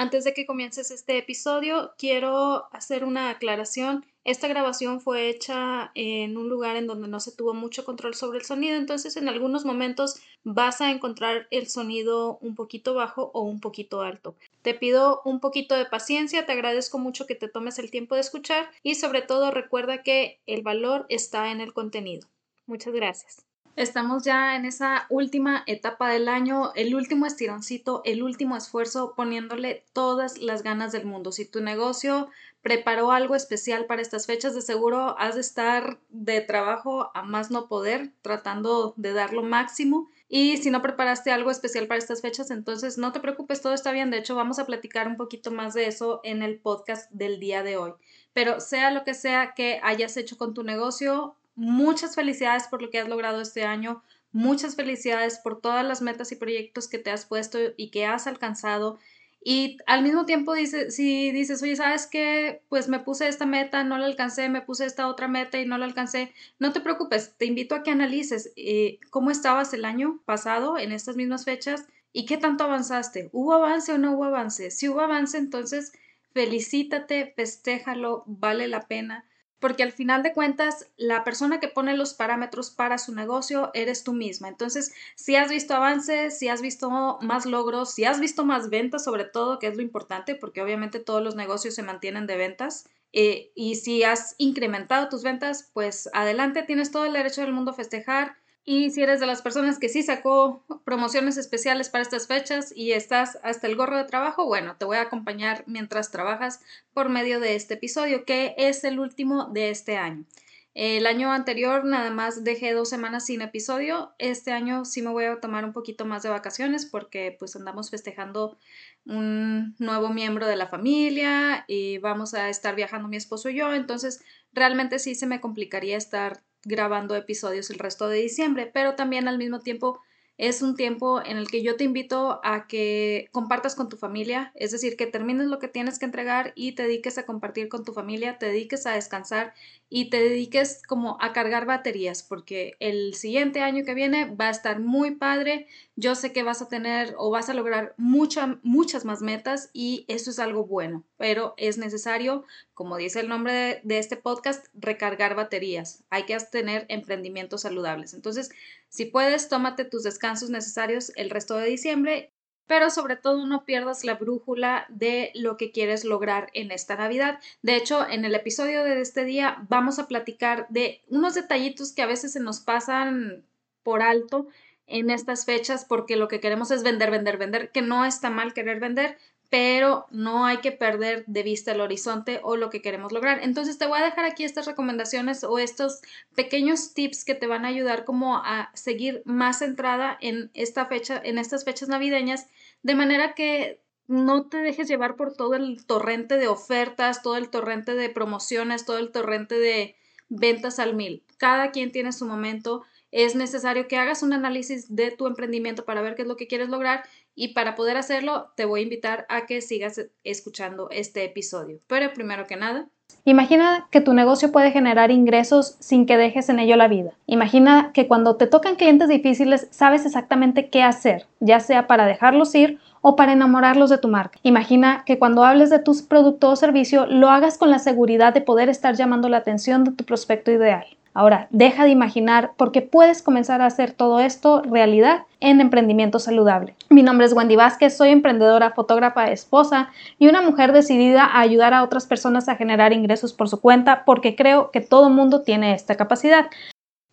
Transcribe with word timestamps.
Antes 0.00 0.22
de 0.22 0.32
que 0.32 0.46
comiences 0.46 0.92
este 0.92 1.18
episodio, 1.18 1.92
quiero 1.98 2.72
hacer 2.72 3.02
una 3.02 3.30
aclaración. 3.30 4.06
Esta 4.22 4.46
grabación 4.46 5.00
fue 5.00 5.28
hecha 5.28 5.90
en 5.96 6.36
un 6.36 6.48
lugar 6.48 6.76
en 6.76 6.86
donde 6.86 7.08
no 7.08 7.18
se 7.18 7.32
tuvo 7.32 7.52
mucho 7.52 7.84
control 7.84 8.14
sobre 8.14 8.38
el 8.38 8.44
sonido, 8.44 8.76
entonces 8.76 9.16
en 9.16 9.28
algunos 9.28 9.64
momentos 9.64 10.20
vas 10.44 10.80
a 10.80 10.92
encontrar 10.92 11.48
el 11.50 11.66
sonido 11.66 12.38
un 12.40 12.54
poquito 12.54 12.94
bajo 12.94 13.32
o 13.34 13.42
un 13.42 13.58
poquito 13.58 14.02
alto. 14.02 14.36
Te 14.62 14.72
pido 14.72 15.20
un 15.24 15.40
poquito 15.40 15.74
de 15.74 15.86
paciencia, 15.86 16.46
te 16.46 16.52
agradezco 16.52 17.00
mucho 17.00 17.26
que 17.26 17.34
te 17.34 17.48
tomes 17.48 17.80
el 17.80 17.90
tiempo 17.90 18.14
de 18.14 18.20
escuchar 18.20 18.70
y 18.84 18.94
sobre 18.94 19.22
todo 19.22 19.50
recuerda 19.50 20.04
que 20.04 20.38
el 20.46 20.62
valor 20.62 21.06
está 21.08 21.50
en 21.50 21.60
el 21.60 21.72
contenido. 21.72 22.28
Muchas 22.66 22.94
gracias. 22.94 23.47
Estamos 23.78 24.24
ya 24.24 24.56
en 24.56 24.64
esa 24.64 25.06
última 25.08 25.62
etapa 25.66 26.10
del 26.10 26.26
año, 26.26 26.72
el 26.74 26.96
último 26.96 27.26
estironcito, 27.26 28.02
el 28.04 28.24
último 28.24 28.56
esfuerzo, 28.56 29.14
poniéndole 29.14 29.84
todas 29.92 30.38
las 30.38 30.64
ganas 30.64 30.90
del 30.90 31.06
mundo. 31.06 31.30
Si 31.30 31.44
tu 31.44 31.60
negocio 31.60 32.28
preparó 32.60 33.12
algo 33.12 33.36
especial 33.36 33.86
para 33.86 34.02
estas 34.02 34.26
fechas, 34.26 34.56
de 34.56 34.62
seguro 34.62 35.16
has 35.16 35.36
de 35.36 35.42
estar 35.42 36.00
de 36.08 36.40
trabajo 36.40 37.12
a 37.14 37.22
más 37.22 37.52
no 37.52 37.68
poder, 37.68 38.10
tratando 38.20 38.94
de 38.96 39.12
dar 39.12 39.32
lo 39.32 39.44
máximo. 39.44 40.10
Y 40.28 40.56
si 40.56 40.72
no 40.72 40.82
preparaste 40.82 41.30
algo 41.30 41.52
especial 41.52 41.86
para 41.86 41.98
estas 41.98 42.20
fechas, 42.20 42.50
entonces 42.50 42.98
no 42.98 43.12
te 43.12 43.20
preocupes, 43.20 43.62
todo 43.62 43.74
está 43.74 43.92
bien. 43.92 44.10
De 44.10 44.18
hecho, 44.18 44.34
vamos 44.34 44.58
a 44.58 44.66
platicar 44.66 45.06
un 45.06 45.16
poquito 45.16 45.52
más 45.52 45.72
de 45.74 45.86
eso 45.86 46.20
en 46.24 46.42
el 46.42 46.58
podcast 46.58 47.08
del 47.12 47.38
día 47.38 47.62
de 47.62 47.76
hoy. 47.76 47.92
Pero 48.32 48.58
sea 48.58 48.90
lo 48.90 49.04
que 49.04 49.14
sea 49.14 49.54
que 49.54 49.78
hayas 49.84 50.16
hecho 50.16 50.36
con 50.36 50.52
tu 50.52 50.64
negocio, 50.64 51.36
Muchas 51.58 52.14
felicidades 52.14 52.68
por 52.68 52.80
lo 52.82 52.88
que 52.88 53.00
has 53.00 53.08
logrado 53.08 53.40
este 53.40 53.64
año. 53.64 54.04
Muchas 54.30 54.76
felicidades 54.76 55.40
por 55.40 55.60
todas 55.60 55.84
las 55.84 56.02
metas 56.02 56.30
y 56.30 56.36
proyectos 56.36 56.86
que 56.86 56.98
te 56.98 57.10
has 57.10 57.26
puesto 57.26 57.58
y 57.76 57.90
que 57.90 58.06
has 58.06 58.28
alcanzado. 58.28 59.00
Y 59.42 59.78
al 59.88 60.04
mismo 60.04 60.24
tiempo 60.24 60.54
dices, 60.54 60.94
si 60.94 61.32
dices, 61.32 61.60
oye, 61.60 61.74
¿sabes 61.74 62.06
qué? 62.06 62.62
Pues 62.68 62.86
me 62.86 63.00
puse 63.00 63.26
esta 63.26 63.44
meta, 63.44 63.82
no 63.82 63.98
la 63.98 64.06
alcancé, 64.06 64.48
me 64.48 64.62
puse 64.62 64.86
esta 64.86 65.08
otra 65.08 65.26
meta 65.26 65.58
y 65.58 65.66
no 65.66 65.78
la 65.78 65.86
alcancé. 65.86 66.32
No 66.60 66.72
te 66.72 66.78
preocupes, 66.78 67.34
te 67.36 67.46
invito 67.46 67.74
a 67.74 67.82
que 67.82 67.90
analices 67.90 68.52
eh, 68.54 69.00
cómo 69.10 69.32
estabas 69.32 69.74
el 69.74 69.84
año 69.84 70.20
pasado 70.26 70.78
en 70.78 70.92
estas 70.92 71.16
mismas 71.16 71.44
fechas 71.44 71.86
y 72.12 72.24
qué 72.24 72.36
tanto 72.36 72.62
avanzaste. 72.62 73.30
¿Hubo 73.32 73.54
avance 73.54 73.92
o 73.92 73.98
no 73.98 74.12
hubo 74.12 74.22
avance? 74.22 74.70
Si 74.70 74.88
hubo 74.88 75.00
avance, 75.00 75.36
entonces 75.36 75.90
felicítate, 76.32 77.32
festéjalo, 77.34 78.22
vale 78.26 78.68
la 78.68 78.82
pena 78.82 79.24
porque 79.60 79.82
al 79.82 79.92
final 79.92 80.22
de 80.22 80.32
cuentas 80.32 80.88
la 80.96 81.24
persona 81.24 81.60
que 81.60 81.68
pone 81.68 81.96
los 81.96 82.14
parámetros 82.14 82.70
para 82.70 82.98
su 82.98 83.14
negocio 83.14 83.70
eres 83.74 84.04
tú 84.04 84.12
misma. 84.12 84.48
Entonces, 84.48 84.92
si 85.14 85.36
has 85.36 85.50
visto 85.50 85.74
avances, 85.74 86.38
si 86.38 86.48
has 86.48 86.62
visto 86.62 86.90
más 87.20 87.46
logros, 87.46 87.92
si 87.92 88.04
has 88.04 88.20
visto 88.20 88.44
más 88.44 88.70
ventas 88.70 89.04
sobre 89.04 89.24
todo, 89.24 89.58
que 89.58 89.66
es 89.66 89.76
lo 89.76 89.82
importante, 89.82 90.34
porque 90.34 90.62
obviamente 90.62 91.00
todos 91.00 91.22
los 91.22 91.34
negocios 91.34 91.74
se 91.74 91.82
mantienen 91.82 92.26
de 92.26 92.36
ventas, 92.36 92.88
eh, 93.12 93.50
y 93.54 93.76
si 93.76 94.02
has 94.02 94.34
incrementado 94.38 95.08
tus 95.08 95.22
ventas, 95.22 95.70
pues 95.72 96.10
adelante, 96.12 96.62
tienes 96.62 96.90
todo 96.90 97.06
el 97.06 97.14
derecho 97.14 97.40
del 97.40 97.52
mundo 97.52 97.70
a 97.70 97.74
festejar 97.74 98.36
y 98.70 98.90
si 98.90 99.02
eres 99.02 99.18
de 99.18 99.24
las 99.24 99.40
personas 99.40 99.78
que 99.78 99.88
sí 99.88 100.02
sacó 100.02 100.62
promociones 100.84 101.38
especiales 101.38 101.88
para 101.88 102.02
estas 102.02 102.26
fechas 102.26 102.70
y 102.76 102.92
estás 102.92 103.38
hasta 103.42 103.66
el 103.66 103.76
gorro 103.76 103.96
de 103.96 104.04
trabajo, 104.04 104.44
bueno, 104.44 104.76
te 104.76 104.84
voy 104.84 104.98
a 104.98 105.02
acompañar 105.04 105.64
mientras 105.66 106.10
trabajas 106.10 106.60
por 106.92 107.08
medio 107.08 107.40
de 107.40 107.54
este 107.54 107.74
episodio, 107.74 108.26
que 108.26 108.54
es 108.58 108.84
el 108.84 109.00
último 109.00 109.46
de 109.46 109.70
este 109.70 109.96
año. 109.96 110.26
El 110.74 111.06
año 111.06 111.32
anterior 111.32 111.86
nada 111.86 112.10
más 112.10 112.44
dejé 112.44 112.74
dos 112.74 112.90
semanas 112.90 113.24
sin 113.24 113.40
episodio. 113.40 114.12
Este 114.18 114.52
año 114.52 114.84
sí 114.84 115.00
me 115.00 115.12
voy 115.12 115.24
a 115.24 115.40
tomar 115.40 115.64
un 115.64 115.72
poquito 115.72 116.04
más 116.04 116.22
de 116.22 116.28
vacaciones 116.28 116.84
porque 116.84 117.34
pues 117.38 117.56
andamos 117.56 117.88
festejando 117.88 118.58
un 119.06 119.76
nuevo 119.78 120.10
miembro 120.10 120.46
de 120.46 120.56
la 120.56 120.66
familia 120.66 121.64
y 121.68 121.96
vamos 121.98 122.34
a 122.34 122.50
estar 122.50 122.76
viajando 122.76 123.08
mi 123.08 123.16
esposo 123.16 123.48
y 123.48 123.56
yo. 123.56 123.72
Entonces 123.72 124.22
realmente 124.52 124.98
sí 124.98 125.14
se 125.14 125.26
me 125.26 125.40
complicaría 125.40 125.96
estar 125.96 126.42
grabando 126.64 127.16
episodios 127.16 127.70
el 127.70 127.78
resto 127.78 128.08
de 128.08 128.18
diciembre, 128.18 128.70
pero 128.72 128.94
también 128.94 129.28
al 129.28 129.38
mismo 129.38 129.60
tiempo 129.60 130.00
es 130.38 130.62
un 130.62 130.76
tiempo 130.76 131.20
en 131.20 131.36
el 131.36 131.48
que 131.48 131.64
yo 131.64 131.76
te 131.76 131.82
invito 131.82 132.40
a 132.44 132.68
que 132.68 133.28
compartas 133.32 133.74
con 133.74 133.88
tu 133.88 133.96
familia, 133.96 134.52
es 134.54 134.70
decir, 134.70 134.96
que 134.96 135.06
termines 135.06 135.48
lo 135.48 135.58
que 135.58 135.66
tienes 135.66 135.98
que 135.98 136.04
entregar 136.04 136.52
y 136.54 136.76
te 136.76 136.84
dediques 136.84 137.18
a 137.18 137.26
compartir 137.26 137.68
con 137.68 137.84
tu 137.84 137.92
familia, 137.92 138.38
te 138.38 138.46
dediques 138.46 138.86
a 138.86 138.92
descansar 138.92 139.52
y 139.90 140.10
te 140.10 140.22
dediques 140.22 140.80
como 140.86 141.18
a 141.20 141.32
cargar 141.32 141.66
baterías, 141.66 142.22
porque 142.22 142.76
el 142.78 143.14
siguiente 143.14 143.62
año 143.62 143.84
que 143.84 143.94
viene 143.94 144.32
va 144.32 144.46
a 144.46 144.52
estar 144.52 144.78
muy 144.78 145.16
padre. 145.16 145.66
Yo 145.96 146.14
sé 146.14 146.32
que 146.32 146.44
vas 146.44 146.62
a 146.62 146.68
tener 146.68 147.16
o 147.18 147.30
vas 147.30 147.48
a 147.48 147.54
lograr 147.54 147.94
muchas 147.96 149.04
más 149.04 149.22
metas 149.22 149.70
y 149.72 150.04
eso 150.06 150.30
es 150.30 150.38
algo 150.38 150.64
bueno, 150.66 151.04
pero 151.16 151.54
es 151.56 151.78
necesario, 151.78 152.44
como 152.78 152.96
dice 152.96 153.18
el 153.18 153.28
nombre 153.28 153.80
de, 153.82 153.98
este 153.98 154.16
podcast, 154.16 154.64
recargar 154.72 155.34
baterías. 155.34 156.04
Hay 156.10 156.26
que 156.26 156.36
tener 156.38 156.86
emprendimientos 156.88 157.62
saludables. 157.62 158.14
Entonces, 158.14 158.52
si 158.88 159.04
puedes, 159.04 159.48
tómate 159.48 159.84
tus 159.84 160.04
descansos 160.04 160.48
necesarios 160.48 161.10
el 161.16 161.28
resto 161.28 161.56
de 161.56 161.66
diciembre 161.66 162.30
pero 162.68 162.90
sobre 162.90 163.16
todo 163.16 163.46
no 163.46 163.64
pierdas 163.64 164.04
la 164.04 164.16
brújula 164.16 164.84
de 164.90 165.32
lo 165.34 165.56
que 165.56 165.72
quieres 165.72 166.04
lograr 166.04 166.50
en 166.52 166.70
esta 166.70 166.96
Navidad. 166.96 167.40
De 167.62 167.76
hecho, 167.76 168.06
en 168.06 168.26
el 168.26 168.34
episodio 168.34 168.84
de 168.84 169.00
este 169.00 169.24
día 169.24 169.64
vamos 169.70 169.98
a 169.98 170.06
platicar 170.06 170.66
de 170.68 171.00
unos 171.08 171.34
detallitos 171.34 171.92
que 171.92 172.02
a 172.02 172.06
veces 172.06 172.34
se 172.34 172.40
nos 172.40 172.60
pasan 172.60 173.42
por 173.82 174.02
alto 174.02 174.48
en 174.86 175.08
estas 175.08 175.46
fechas 175.46 175.86
porque 175.86 176.16
lo 176.16 176.28
que 176.28 176.40
queremos 176.40 176.70
es 176.70 176.82
vender, 176.82 177.10
vender, 177.10 177.38
vender, 177.38 177.72
que 177.72 177.80
no 177.80 178.04
está 178.04 178.28
mal 178.28 178.52
querer 178.52 178.80
vender, 178.80 179.16
pero 179.50 180.06
no 180.10 180.44
hay 180.44 180.58
que 180.58 180.72
perder 180.72 181.24
de 181.26 181.42
vista 181.42 181.72
el 181.72 181.80
horizonte 181.80 182.40
o 182.42 182.56
lo 182.56 182.68
que 182.68 182.82
queremos 182.82 183.12
lograr. 183.12 183.42
Entonces 183.42 183.78
te 183.78 183.86
voy 183.86 183.98
a 183.98 184.04
dejar 184.04 184.24
aquí 184.24 184.44
estas 184.44 184.66
recomendaciones 184.66 185.42
o 185.42 185.58
estos 185.58 186.00
pequeños 186.34 186.92
tips 186.92 187.24
que 187.24 187.34
te 187.34 187.46
van 187.46 187.64
a 187.64 187.68
ayudar 187.68 188.04
como 188.04 188.36
a 188.36 188.70
seguir 188.74 189.22
más 189.24 189.60
centrada 189.60 190.18
en 190.20 190.50
esta 190.54 190.86
fecha, 190.86 191.20
en 191.24 191.38
estas 191.38 191.64
fechas 191.64 191.88
navideñas, 191.88 192.48
de 192.82 192.94
manera 192.94 193.34
que 193.34 193.80
no 194.06 194.48
te 194.48 194.58
dejes 194.58 194.88
llevar 194.88 195.16
por 195.16 195.34
todo 195.34 195.54
el 195.54 195.84
torrente 195.86 196.36
de 196.36 196.48
ofertas, 196.48 197.22
todo 197.22 197.36
el 197.36 197.50
torrente 197.50 197.94
de 197.94 198.08
promociones, 198.10 198.84
todo 198.84 198.98
el 198.98 199.12
torrente 199.12 199.58
de 199.58 199.96
ventas 200.28 200.78
al 200.78 200.94
mil. 200.94 201.22
Cada 201.38 201.70
quien 201.70 201.92
tiene 201.92 202.12
su 202.12 202.26
momento. 202.26 202.84
Es 203.10 203.34
necesario 203.34 203.88
que 203.88 203.96
hagas 203.96 204.22
un 204.22 204.32
análisis 204.32 204.94
de 204.94 205.10
tu 205.10 205.26
emprendimiento 205.26 205.84
para 205.84 206.02
ver 206.02 206.14
qué 206.14 206.22
es 206.22 206.28
lo 206.28 206.36
que 206.36 206.46
quieres 206.46 206.68
lograr 206.68 207.04
y 207.34 207.54
para 207.54 207.74
poder 207.74 207.96
hacerlo, 207.96 208.52
te 208.56 208.64
voy 208.64 208.80
a 208.80 208.82
invitar 208.84 209.26
a 209.28 209.46
que 209.46 209.60
sigas 209.60 210.00
escuchando 210.24 210.88
este 210.90 211.24
episodio. 211.24 211.80
Pero 211.86 212.12
primero 212.12 212.46
que 212.46 212.56
nada, 212.56 212.88
Imagina 213.24 213.88
que 213.90 214.00
tu 214.00 214.14
negocio 214.14 214.52
puede 214.52 214.70
generar 214.70 215.10
ingresos 215.10 215.76
sin 215.80 216.06
que 216.06 216.16
dejes 216.16 216.48
en 216.48 216.58
ello 216.58 216.76
la 216.76 216.88
vida. 216.88 217.12
Imagina 217.26 217.90
que 217.92 218.06
cuando 218.06 218.36
te 218.36 218.46
tocan 218.46 218.76
clientes 218.76 219.08
difíciles 219.08 219.66
sabes 219.70 220.06
exactamente 220.06 220.68
qué 220.68 220.82
hacer, 220.82 221.26
ya 221.40 221.60
sea 221.60 221.86
para 221.86 222.06
dejarlos 222.06 222.54
ir 222.54 222.78
o 223.00 223.16
para 223.16 223.32
enamorarlos 223.32 223.90
de 223.90 223.98
tu 223.98 224.08
marca. 224.08 224.38
Imagina 224.42 225.04
que 225.04 225.18
cuando 225.18 225.44
hables 225.44 225.70
de 225.70 225.78
tu 225.78 225.92
producto 226.06 226.50
o 226.50 226.56
servicio 226.56 227.06
lo 227.06 227.30
hagas 227.30 227.58
con 227.58 227.70
la 227.70 227.78
seguridad 227.78 228.32
de 228.32 228.40
poder 228.40 228.68
estar 228.68 228.94
llamando 228.94 229.28
la 229.28 229.38
atención 229.38 229.84
de 229.84 229.92
tu 229.92 230.04
prospecto 230.04 230.50
ideal. 230.50 230.86
Ahora, 231.18 231.48
deja 231.50 231.82
de 231.82 231.90
imaginar 231.90 232.52
porque 232.56 232.80
puedes 232.80 233.22
comenzar 233.22 233.60
a 233.60 233.66
hacer 233.66 233.90
todo 233.90 234.20
esto 234.20 234.62
realidad 234.62 235.24
en 235.40 235.60
emprendimiento 235.60 236.20
saludable. 236.20 236.76
Mi 236.90 237.02
nombre 237.02 237.26
es 237.26 237.32
Wendy 237.32 237.56
Vázquez, 237.56 237.96
soy 237.96 238.10
emprendedora, 238.10 238.70
fotógrafa, 238.70 239.32
esposa 239.32 239.90
y 240.20 240.28
una 240.28 240.42
mujer 240.42 240.70
decidida 240.70 241.24
a 241.24 241.40
ayudar 241.40 241.74
a 241.74 241.82
otras 241.82 242.06
personas 242.06 242.48
a 242.48 242.54
generar 242.54 242.92
ingresos 242.92 243.32
por 243.32 243.48
su 243.48 243.60
cuenta 243.60 244.04
porque 244.04 244.36
creo 244.36 244.70
que 244.70 244.80
todo 244.80 245.10
mundo 245.10 245.42
tiene 245.42 245.74
esta 245.74 245.96
capacidad. 245.96 246.50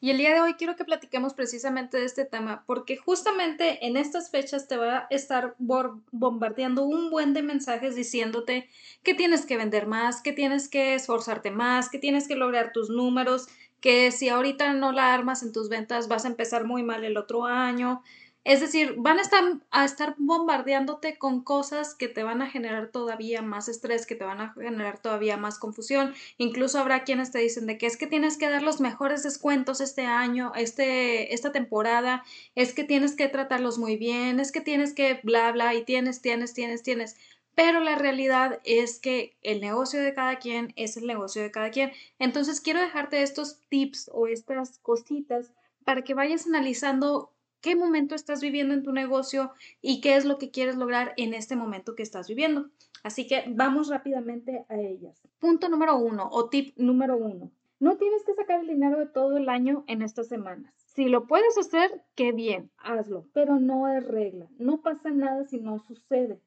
Y 0.01 0.11
el 0.11 0.19
día 0.19 0.35
de 0.35 0.41
hoy 0.41 0.53
quiero 0.53 0.75
que 0.75 0.85
platiquemos 0.85 1.33
precisamente 1.33 1.97
de 1.97 2.05
este 2.05 2.25
tema 2.25 2.63
porque 2.67 2.97
justamente 2.97 3.87
en 3.87 3.97
estas 3.97 4.29
fechas 4.29 4.67
te 4.67 4.77
va 4.77 4.97
a 4.97 5.07
estar 5.09 5.55
bombardeando 5.57 6.83
un 6.83 7.09
buen 7.09 7.33
de 7.33 7.41
mensajes 7.41 7.95
diciéndote 7.95 8.69
que 9.01 9.15
tienes 9.15 9.47
que 9.47 9.57
vender 9.57 9.87
más, 9.87 10.21
que 10.21 10.31
tienes 10.31 10.69
que 10.69 10.93
esforzarte 10.93 11.49
más, 11.49 11.89
que 11.89 11.97
tienes 11.97 12.27
que 12.27 12.35
lograr 12.35 12.71
tus 12.71 12.91
números, 12.91 13.47
que 13.79 14.11
si 14.11 14.29
ahorita 14.29 14.73
no 14.73 14.91
la 14.91 15.13
armas 15.13 15.43
en 15.43 15.51
tus 15.51 15.69
ventas 15.69 16.07
vas 16.07 16.25
a 16.25 16.29
empezar 16.29 16.65
muy 16.65 16.83
mal 16.83 17.03
el 17.03 17.17
otro 17.17 17.45
año. 17.45 18.01
Es 18.45 18.61
decir, 18.61 18.93
van 18.99 19.17
a 19.17 19.23
estar, 19.23 19.43
a 19.71 19.85
estar 19.85 20.13
bombardeándote 20.19 21.17
con 21.17 21.43
cosas 21.43 21.95
que 21.95 22.07
te 22.07 22.21
van 22.21 22.43
a 22.43 22.49
generar 22.49 22.91
todavía 22.91 23.41
más 23.41 23.67
estrés, 23.67 24.05
que 24.05 24.13
te 24.13 24.23
van 24.23 24.39
a 24.39 24.53
generar 24.53 24.99
todavía 24.99 25.35
más 25.35 25.57
confusión. 25.57 26.13
Incluso 26.37 26.77
habrá 26.77 27.03
quienes 27.03 27.31
te 27.31 27.39
dicen 27.39 27.65
de 27.65 27.79
que 27.79 27.87
es 27.87 27.97
que 27.97 28.05
tienes 28.05 28.37
que 28.37 28.47
dar 28.47 28.61
los 28.61 28.81
mejores 28.81 29.23
descuentos 29.23 29.81
este 29.81 30.05
año, 30.05 30.51
este, 30.55 31.33
esta 31.33 31.51
temporada, 31.51 32.23
es 32.53 32.75
que 32.75 32.83
tienes 32.83 33.15
que 33.15 33.29
tratarlos 33.29 33.79
muy 33.79 33.97
bien, 33.97 34.39
es 34.39 34.51
que 34.51 34.61
tienes 34.61 34.93
que 34.93 35.21
bla, 35.23 35.51
bla, 35.51 35.73
y 35.73 35.83
tienes, 35.83 36.21
tienes, 36.21 36.53
tienes, 36.53 36.83
tienes 36.83 37.17
pero 37.55 37.79
la 37.79 37.95
realidad 37.95 38.59
es 38.65 38.99
que 38.99 39.37
el 39.41 39.61
negocio 39.61 40.01
de 40.01 40.13
cada 40.13 40.37
quien 40.37 40.73
es 40.75 40.97
el 40.97 41.07
negocio 41.07 41.41
de 41.41 41.51
cada 41.51 41.71
quien. 41.71 41.91
Entonces 42.19 42.61
quiero 42.61 42.81
dejarte 42.81 43.21
estos 43.21 43.61
tips 43.69 44.11
o 44.13 44.27
estas 44.27 44.77
cositas 44.79 45.51
para 45.85 46.03
que 46.03 46.13
vayas 46.13 46.45
analizando 46.45 47.31
qué 47.61 47.75
momento 47.75 48.13
estás 48.13 48.41
viviendo 48.41 48.73
en 48.73 48.83
tu 48.83 48.91
negocio 48.91 49.51
y 49.81 50.01
qué 50.01 50.17
es 50.17 50.25
lo 50.25 50.37
que 50.37 50.51
quieres 50.51 50.75
lograr 50.75 51.13
en 51.17 51.33
este 51.33 51.55
momento 51.55 51.95
que 51.95 52.03
estás 52.03 52.27
viviendo. 52.27 52.69
Así 53.03 53.25
que 53.25 53.45
vamos 53.47 53.87
rápidamente 53.87 54.65
a 54.67 54.75
ellas. 54.75 55.21
Punto 55.39 55.69
número 55.69 55.95
uno 55.95 56.27
o 56.31 56.49
tip 56.49 56.75
número 56.77 57.17
uno. 57.17 57.51
No 57.79 57.97
tienes 57.97 58.23
que 58.23 58.33
sacar 58.33 58.61
el 58.61 58.67
dinero 58.67 58.99
de 58.99 59.05
todo 59.05 59.37
el 59.37 59.49
año 59.49 59.83
en 59.87 60.01
estas 60.01 60.27
semanas. 60.27 60.73
Si 60.95 61.05
lo 61.05 61.27
puedes 61.27 61.57
hacer, 61.57 62.03
qué 62.15 62.31
bien, 62.31 62.71
hazlo, 62.77 63.27
pero 63.33 63.59
no 63.59 63.87
es 63.87 64.05
regla. 64.05 64.47
No 64.57 64.81
pasa 64.81 65.11
nada 65.11 65.45
si 65.45 65.59
no 65.59 65.79
sucede. 65.79 66.39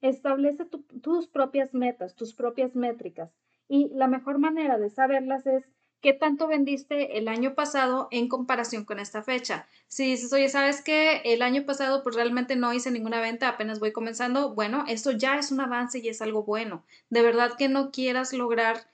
Establece 0.00 0.64
tus 0.64 1.26
propias 1.28 1.74
metas, 1.74 2.14
tus 2.14 2.34
propias 2.34 2.74
métricas. 2.74 3.30
Y 3.68 3.88
la 3.94 4.06
mejor 4.06 4.38
manera 4.38 4.78
de 4.78 4.90
saberlas 4.90 5.46
es 5.46 5.64
qué 6.00 6.12
tanto 6.12 6.46
vendiste 6.46 7.18
el 7.18 7.26
año 7.26 7.54
pasado 7.54 8.08
en 8.10 8.28
comparación 8.28 8.84
con 8.84 9.00
esta 9.00 9.22
fecha. 9.22 9.66
Si 9.88 10.04
dices, 10.04 10.32
oye, 10.32 10.48
¿sabes 10.48 10.82
qué? 10.82 11.22
El 11.24 11.42
año 11.42 11.64
pasado 11.64 12.02
pues 12.02 12.14
realmente 12.14 12.54
no 12.54 12.72
hice 12.72 12.90
ninguna 12.90 13.20
venta, 13.20 13.48
apenas 13.48 13.80
voy 13.80 13.92
comenzando. 13.92 14.54
Bueno, 14.54 14.84
eso 14.88 15.10
ya 15.10 15.38
es 15.38 15.50
un 15.50 15.60
avance 15.60 15.98
y 15.98 16.08
es 16.08 16.22
algo 16.22 16.44
bueno. 16.44 16.84
De 17.10 17.22
verdad 17.22 17.54
que 17.58 17.68
no 17.68 17.90
quieras 17.90 18.32
lograr 18.32 18.86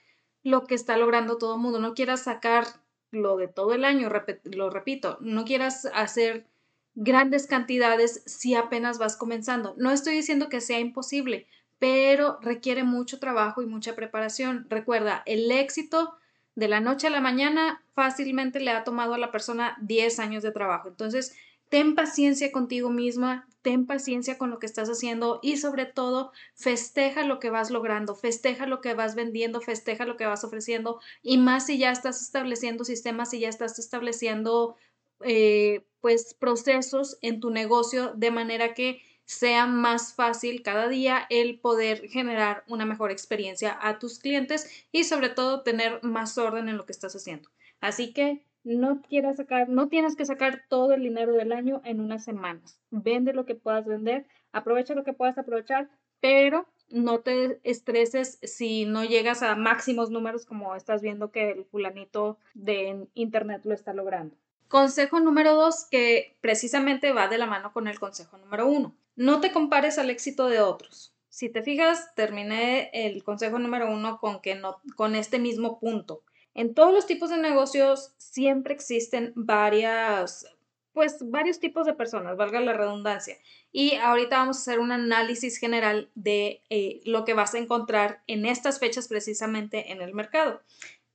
lo 0.43 0.65
que 0.65 0.75
está 0.75 0.97
logrando 0.97 1.37
todo 1.37 1.55
el 1.55 1.61
mundo, 1.61 1.79
no 1.79 1.93
quieras 1.93 2.23
sacar 2.23 2.65
lo 3.11 3.37
de 3.37 3.47
todo 3.47 3.73
el 3.73 3.85
año, 3.85 4.09
lo 4.45 4.69
repito, 4.69 5.17
no 5.21 5.45
quieras 5.45 5.87
hacer 5.93 6.47
grandes 6.95 7.47
cantidades 7.47 8.23
si 8.25 8.55
apenas 8.55 8.97
vas 8.97 9.17
comenzando. 9.17 9.75
No 9.77 9.91
estoy 9.91 10.15
diciendo 10.15 10.49
que 10.49 10.61
sea 10.61 10.79
imposible, 10.79 11.47
pero 11.79 12.39
requiere 12.41 12.83
mucho 12.83 13.19
trabajo 13.19 13.61
y 13.61 13.65
mucha 13.65 13.95
preparación. 13.95 14.67
Recuerda, 14.69 15.23
el 15.25 15.51
éxito 15.51 16.15
de 16.55 16.67
la 16.67 16.79
noche 16.79 17.07
a 17.07 17.09
la 17.09 17.21
mañana 17.21 17.83
fácilmente 17.93 18.59
le 18.59 18.71
ha 18.71 18.83
tomado 18.83 19.13
a 19.15 19.17
la 19.17 19.31
persona 19.31 19.77
10 19.81 20.19
años 20.19 20.43
de 20.43 20.51
trabajo. 20.51 20.87
Entonces, 20.87 21.35
ten 21.69 21.95
paciencia 21.95 22.51
contigo 22.51 22.89
misma, 22.89 23.47
ten 23.63 23.87
paciencia 23.87 24.37
con 24.37 24.51
lo 24.51 24.59
que 24.59 24.67
estás 24.67 24.89
haciendo 24.89 25.39
y 25.41 25.57
sobre 25.57 25.85
todo 25.85 26.31
festeja 26.53 27.23
lo 27.23 27.39
que 27.39 27.49
vas 27.49 27.71
logrando, 27.71 28.13
festeja 28.13 28.67
lo 28.67 28.81
que 28.81 28.93
vas 28.93 29.15
vendiendo, 29.15 29.59
festeja 29.61 30.05
lo 30.05 30.15
que 30.15 30.27
vas 30.27 30.43
ofreciendo 30.43 30.99
y 31.23 31.37
más 31.37 31.65
si 31.65 31.79
ya 31.79 31.91
estás 31.91 32.21
estableciendo 32.21 32.83
sistemas, 32.83 33.31
si 33.31 33.39
ya 33.39 33.49
estás 33.49 33.79
estableciendo 33.79 34.75
eh, 35.21 35.85
pues 36.01 36.33
procesos 36.33 37.17
en 37.21 37.39
tu 37.39 37.49
negocio 37.49 38.13
de 38.15 38.31
manera 38.31 38.73
que 38.73 39.01
sea 39.25 39.65
más 39.65 40.13
fácil 40.13 40.63
cada 40.63 40.87
día 40.89 41.25
el 41.29 41.59
poder 41.59 42.09
generar 42.09 42.63
una 42.67 42.85
mejor 42.85 43.11
experiencia 43.11 43.77
a 43.81 43.99
tus 43.99 44.19
clientes 44.19 44.85
y 44.91 45.05
sobre 45.05 45.29
todo 45.29 45.61
tener 45.61 46.03
más 46.03 46.37
orden 46.37 46.67
en 46.69 46.77
lo 46.77 46.85
que 46.85 46.91
estás 46.91 47.15
haciendo. 47.15 47.49
Así 47.79 48.13
que 48.13 48.43
no 48.63 49.01
quieras 49.01 49.37
sacar, 49.37 49.69
no 49.69 49.89
tienes 49.89 50.15
que 50.15 50.25
sacar 50.25 50.63
todo 50.69 50.93
el 50.93 51.03
dinero 51.03 51.33
del 51.33 51.51
año 51.51 51.81
en 51.83 51.99
unas 51.99 52.23
semanas. 52.23 52.79
Vende 52.91 53.33
lo 53.33 53.45
que 53.45 53.55
puedas 53.55 53.85
vender, 53.85 54.25
aprovecha 54.51 54.95
lo 54.95 55.03
que 55.03 55.13
puedas 55.13 55.37
aprovechar, 55.37 55.89
pero 56.21 56.65
no 56.89 57.19
te 57.19 57.59
estreses 57.63 58.39
si 58.43 58.85
no 58.85 59.03
llegas 59.03 59.43
a 59.43 59.55
máximos 59.55 60.11
números 60.11 60.45
como 60.45 60.75
estás 60.75 61.01
viendo 61.01 61.31
que 61.31 61.51
el 61.51 61.65
fulanito 61.65 62.37
de 62.53 63.07
internet 63.15 63.65
lo 63.65 63.73
está 63.73 63.93
logrando. 63.93 64.35
Consejo 64.73 65.19
número 65.19 65.53
dos, 65.53 65.85
que 65.91 66.35
precisamente 66.41 67.11
va 67.11 67.27
de 67.27 67.37
la 67.37 67.45
mano 67.45 67.71
con 67.73 67.87
el 67.87 67.99
consejo 67.99 68.39
número 68.39 68.67
uno. 68.67 68.95
No 69.15 69.39
te 69.39 69.51
compares 69.51 69.99
al 69.99 70.09
éxito 70.09 70.47
de 70.47 70.61
otros. 70.61 71.13
Si 71.29 71.47
te 71.47 71.61
fijas, 71.61 72.15
terminé 72.15 72.89
el 72.91 73.23
consejo 73.23 73.59
número 73.59 73.91
uno 73.91 74.17
con 74.17 74.41
que 74.41 74.55
no, 74.55 74.81
con 74.95 75.13
este 75.13 75.37
mismo 75.37 75.79
punto. 75.79 76.23
En 76.55 76.73
todos 76.73 76.91
los 76.91 77.05
tipos 77.05 77.29
de 77.29 77.37
negocios 77.37 78.15
siempre 78.17 78.73
existen 78.73 79.31
varias, 79.35 80.47
pues 80.91 81.17
varios 81.29 81.59
tipos 81.59 81.85
de 81.85 81.93
personas, 81.93 82.35
valga 82.35 82.59
la 82.59 82.73
redundancia. 82.73 83.37
Y 83.71 83.93
ahorita 83.97 84.37
vamos 84.37 84.57
a 84.57 84.61
hacer 84.61 84.79
un 84.79 84.91
análisis 84.91 85.57
general 85.57 86.09
de 86.15 86.63
eh, 86.71 87.01
lo 87.05 87.25
que 87.25 87.35
vas 87.35 87.53
a 87.53 87.59
encontrar 87.59 88.23
en 88.25 88.47
estas 88.47 88.79
fechas 88.79 89.07
precisamente 89.07 89.91
en 89.91 90.01
el 90.01 90.15
mercado. 90.15 90.63